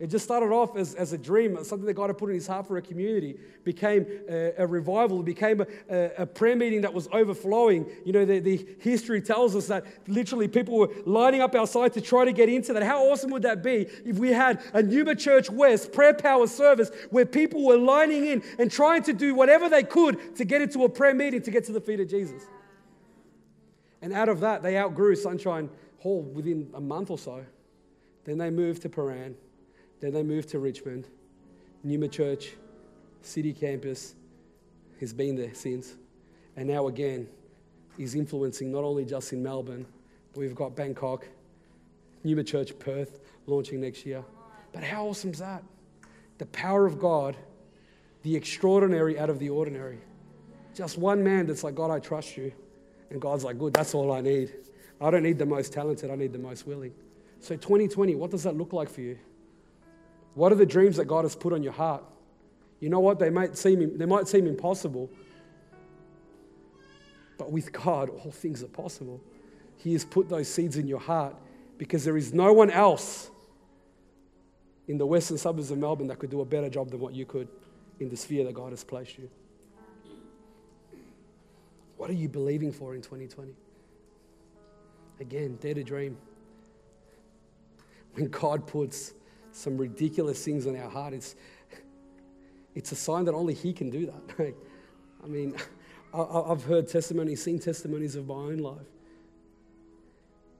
It 0.00 0.10
just 0.10 0.24
started 0.24 0.52
off 0.52 0.76
as, 0.76 0.94
as 0.94 1.12
a 1.12 1.18
dream, 1.18 1.56
something 1.64 1.86
that 1.86 1.94
God 1.94 2.08
had 2.08 2.18
put 2.18 2.28
in 2.28 2.36
his 2.36 2.46
heart 2.46 2.68
for 2.68 2.76
a 2.76 2.82
community, 2.82 3.36
became 3.64 4.06
a, 4.28 4.52
a 4.58 4.66
revival, 4.66 5.20
it 5.20 5.24
became 5.24 5.60
a, 5.60 6.10
a, 6.18 6.24
prayer 6.24 6.54
meeting 6.54 6.82
that 6.82 6.94
was 6.94 7.08
overflowing. 7.12 7.84
You 8.04 8.12
know, 8.12 8.24
the, 8.24 8.38
the 8.38 8.64
history 8.78 9.20
tells 9.20 9.56
us 9.56 9.66
that 9.66 9.84
literally 10.06 10.46
people 10.46 10.78
were 10.78 10.90
lining 11.04 11.40
up 11.40 11.56
outside 11.56 11.94
to 11.94 12.00
try 12.00 12.24
to 12.24 12.30
get 12.30 12.48
into 12.48 12.72
that. 12.74 12.84
How 12.84 13.08
awesome 13.08 13.32
would 13.32 13.42
that 13.42 13.60
be 13.60 13.88
if 14.04 14.18
we 14.18 14.28
had 14.28 14.62
a 14.72 14.84
Numa 14.84 15.16
Church 15.16 15.50
West 15.50 15.90
prayer 15.90 16.14
power 16.14 16.46
service 16.46 16.92
where 17.10 17.26
people 17.26 17.66
were 17.66 17.76
lining 17.76 18.26
in 18.26 18.44
and 18.60 18.70
trying 18.70 19.02
to 19.02 19.12
do 19.12 19.34
whatever 19.34 19.68
they 19.68 19.82
could 19.82 20.36
to 20.36 20.44
get 20.44 20.62
into 20.62 20.84
a 20.84 20.88
prayer 20.88 21.14
meeting 21.14 21.42
to 21.42 21.50
get 21.50 21.64
to 21.64 21.72
the 21.72 21.80
feet 21.80 21.98
of 21.98 22.08
Jesus? 22.08 22.44
And 24.00 24.12
out 24.12 24.28
of 24.28 24.38
that, 24.40 24.62
they 24.62 24.78
outgrew 24.78 25.16
Sunshine 25.16 25.68
Hall 25.98 26.22
within 26.22 26.70
a 26.74 26.80
month 26.80 27.10
or 27.10 27.18
so. 27.18 27.44
Then 28.22 28.38
they 28.38 28.50
moved 28.50 28.82
to 28.82 28.88
Prahran. 28.88 29.34
Then 30.00 30.12
they 30.12 30.22
moved 30.22 30.50
to 30.50 30.58
Richmond. 30.58 31.06
Numa 31.82 32.08
Church, 32.08 32.52
city 33.22 33.52
campus, 33.52 34.14
He's 34.98 35.12
been 35.12 35.36
there 35.36 35.54
since. 35.54 35.94
And 36.56 36.68
now 36.68 36.88
again, 36.88 37.28
he's 37.96 38.14
influencing 38.14 38.72
not 38.72 38.84
only 38.84 39.04
just 39.04 39.32
in 39.32 39.42
Melbourne, 39.42 39.86
but 40.32 40.40
we've 40.40 40.54
got 40.54 40.74
Bangkok, 40.74 41.26
Numa 42.24 42.42
Church 42.42 42.76
Perth 42.78 43.20
launching 43.46 43.80
next 43.80 44.04
year. 44.04 44.24
But 44.72 44.82
how 44.82 45.06
awesome 45.06 45.30
is 45.30 45.38
that? 45.38 45.62
The 46.38 46.46
power 46.46 46.84
of 46.84 46.98
God, 46.98 47.36
the 48.22 48.34
extraordinary 48.34 49.18
out 49.18 49.30
of 49.30 49.38
the 49.38 49.50
ordinary. 49.50 49.98
Just 50.74 50.98
one 50.98 51.22
man 51.22 51.46
that's 51.46 51.64
like, 51.64 51.74
God, 51.74 51.90
I 51.90 52.00
trust 52.00 52.36
you. 52.36 52.52
And 53.10 53.20
God's 53.20 53.44
like, 53.44 53.58
good, 53.58 53.72
that's 53.72 53.94
all 53.94 54.12
I 54.12 54.20
need. 54.20 54.52
I 55.00 55.10
don't 55.10 55.22
need 55.22 55.38
the 55.38 55.46
most 55.46 55.72
talented, 55.72 56.10
I 56.10 56.16
need 56.16 56.32
the 56.32 56.38
most 56.38 56.66
willing. 56.66 56.92
So, 57.40 57.54
2020, 57.54 58.16
what 58.16 58.32
does 58.32 58.42
that 58.42 58.56
look 58.56 58.72
like 58.72 58.90
for 58.90 59.00
you? 59.00 59.16
What 60.38 60.52
are 60.52 60.54
the 60.54 60.66
dreams 60.66 60.98
that 60.98 61.06
God 61.06 61.24
has 61.24 61.34
put 61.34 61.52
on 61.52 61.64
your 61.64 61.72
heart? 61.72 62.04
You 62.78 62.90
know 62.90 63.00
what? 63.00 63.18
They 63.18 63.28
might 63.28 63.58
seem, 63.58 63.98
they 63.98 64.06
might 64.06 64.28
seem 64.28 64.46
impossible, 64.46 65.10
but 67.36 67.50
with 67.50 67.72
God, 67.72 68.08
all 68.08 68.30
things 68.30 68.62
are 68.62 68.68
possible. 68.68 69.20
He 69.78 69.94
has 69.94 70.04
put 70.04 70.28
those 70.28 70.46
seeds 70.46 70.76
in 70.76 70.86
your 70.86 71.00
heart 71.00 71.34
because 71.76 72.04
there 72.04 72.16
is 72.16 72.32
no 72.32 72.52
one 72.52 72.70
else 72.70 73.32
in 74.86 74.96
the 74.96 75.04
western 75.04 75.38
suburbs 75.38 75.72
of 75.72 75.78
Melbourne 75.78 76.06
that 76.06 76.20
could 76.20 76.30
do 76.30 76.40
a 76.40 76.44
better 76.44 76.70
job 76.70 76.92
than 76.92 77.00
what 77.00 77.14
you 77.14 77.26
could 77.26 77.48
in 77.98 78.08
the 78.08 78.16
sphere 78.16 78.44
that 78.44 78.54
God 78.54 78.70
has 78.70 78.84
placed 78.84 79.18
you. 79.18 79.28
What 81.96 82.10
are 82.10 82.14
you 82.14 82.28
believing 82.28 82.70
for 82.70 82.94
in 82.94 83.02
2020? 83.02 83.50
Again, 85.18 85.58
dare 85.60 85.74
to 85.74 85.82
dream. 85.82 86.16
When 88.12 88.28
God 88.28 88.68
puts 88.68 89.14
some 89.58 89.76
ridiculous 89.76 90.44
things 90.44 90.66
in 90.66 90.80
our 90.80 90.88
heart, 90.88 91.12
it's, 91.12 91.34
it's 92.74 92.92
a 92.92 92.96
sign 92.96 93.24
that 93.24 93.34
only 93.34 93.54
He 93.54 93.72
can 93.72 93.90
do 93.90 94.06
that. 94.06 94.54
I 95.24 95.26
mean, 95.26 95.56
I've 96.14 96.64
heard 96.64 96.88
testimonies, 96.88 97.42
seen 97.42 97.58
testimonies 97.58 98.14
of 98.16 98.26
my 98.26 98.34
own 98.34 98.58
life 98.58 98.86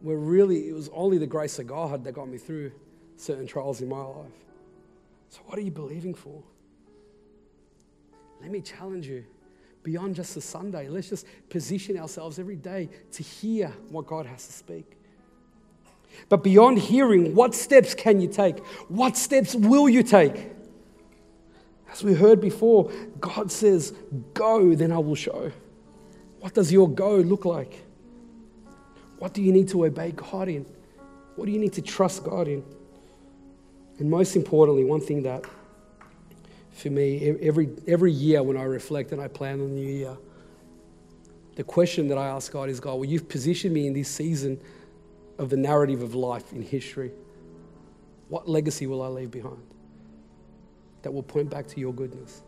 where 0.01 0.17
really 0.17 0.69
it 0.69 0.75
was 0.75 0.89
only 0.93 1.19
the 1.19 1.27
grace 1.27 1.59
of 1.59 1.67
God 1.67 2.05
that 2.05 2.13
got 2.13 2.29
me 2.29 2.39
through 2.39 2.73
certain 3.17 3.47
trials 3.47 3.81
in 3.81 3.89
my 3.89 4.01
life. 4.01 4.31
So, 5.31 5.41
what 5.47 5.59
are 5.59 5.63
you 5.63 5.71
believing 5.71 6.15
for? 6.15 6.43
Let 8.41 8.51
me 8.51 8.61
challenge 8.61 9.07
you 9.07 9.25
beyond 9.83 10.15
just 10.15 10.35
the 10.35 10.41
Sunday. 10.41 10.89
Let's 10.89 11.09
just 11.09 11.27
position 11.49 11.99
ourselves 11.99 12.39
every 12.39 12.57
day 12.57 12.89
to 13.13 13.23
hear 13.23 13.69
what 13.91 14.07
God 14.07 14.27
has 14.27 14.47
to 14.47 14.53
speak. 14.53 14.98
But 16.28 16.42
beyond 16.42 16.78
hearing, 16.78 17.35
what 17.35 17.54
steps 17.54 17.94
can 17.94 18.20
you 18.20 18.28
take? 18.28 18.59
What 18.88 19.16
steps 19.16 19.54
will 19.54 19.88
you 19.88 20.02
take? 20.02 20.50
As 21.90 22.04
we 22.04 22.14
heard 22.14 22.40
before, 22.40 22.90
God 23.20 23.50
says, 23.50 23.94
Go, 24.35 24.74
then 24.74 24.92
I 24.92 24.98
will 24.98 25.14
show. 25.14 25.50
What 26.40 26.54
does 26.54 26.72
your 26.72 26.88
go 26.88 27.16
look 27.16 27.44
like? 27.44 27.85
What 29.18 29.33
do 29.33 29.42
you 29.42 29.52
need 29.52 29.68
to 29.68 29.85
obey 29.87 30.12
God 30.12 30.48
in? 30.48 30.64
What 31.35 31.46
do 31.46 31.52
you 31.52 31.59
need 31.59 31.72
to 31.74 31.83
trust 31.83 32.24
God 32.24 32.46
in? 32.46 32.62
And 33.98 34.11
most 34.11 34.37
importantly, 34.37 34.85
one 34.85 35.00
thing 35.00 35.22
that 35.24 35.44
for 36.72 36.90
me, 36.90 37.37
every, 37.42 37.70
every 37.88 38.12
year 38.12 38.42
when 38.42 38.57
I 38.57 38.62
reflect 38.62 39.11
and 39.11 39.20
I 39.20 39.26
plan 39.26 39.54
on 39.54 39.70
the 39.70 39.74
new 39.74 39.92
year, 39.92 40.16
the 41.57 41.64
question 41.64 42.07
that 42.09 42.18
I 42.18 42.28
ask 42.28 42.52
God 42.52 42.68
is 42.68 42.78
God, 42.78 42.94
well, 42.94 43.04
you've 43.04 43.28
positioned 43.28 43.74
me 43.74 43.88
in 43.88 43.92
this 43.92 44.09
season 44.09 44.61
of 45.38 45.51
the 45.51 45.57
narrative 45.57 46.03
of 46.03 46.14
life 46.14 46.53
in 46.53 46.62
history. 46.62 47.12
What 48.29 48.48
legacy 48.48 48.87
will 48.87 49.03
I 49.03 49.09
leave 49.09 49.31
behind 49.31 49.62
that 51.03 51.12
will 51.12 51.22
point 51.22 51.48
back 51.48 51.66
to 51.68 51.81
your 51.81 51.94
goodness? 51.94 52.42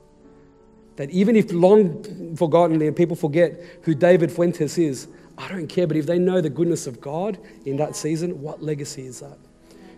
That 0.97 1.11
even 1.11 1.37
if 1.37 1.53
long 1.53 2.37
forgotten 2.37 2.83
and 2.83 2.95
people 2.95 3.17
forget 3.17 3.61
who 3.83 3.95
David 3.95 4.31
Fuentes 4.31 4.77
is, 4.77 5.09
I 5.39 5.49
don't 5.49 5.69
care, 5.69 5.87
but 5.87 5.97
if 5.97 6.05
they 6.05 6.19
know 6.19 6.41
the 6.41 6.51
goodness 6.51 6.87
of 6.87 7.01
God 7.01 7.39
in 7.65 7.77
that 7.79 7.97
season, 7.97 8.43
what 8.43 8.63
legacy 8.63 9.07
is 9.07 9.21
that? 9.21 9.39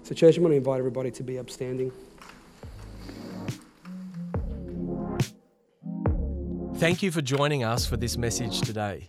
So, 0.05 0.15
church, 0.15 0.37
I'm 0.37 0.43
going 0.43 0.53
to 0.53 0.59
invite 0.59 0.79
everybody 0.79 1.11
to 1.13 1.23
be 1.23 1.39
upstanding. 1.39 1.91
Thank 6.77 7.03
you 7.03 7.11
for 7.11 7.23
joining 7.23 7.65
us 7.65 7.87
for 7.87 7.97
this 7.97 8.17
message 8.17 8.61
today. 8.61 9.09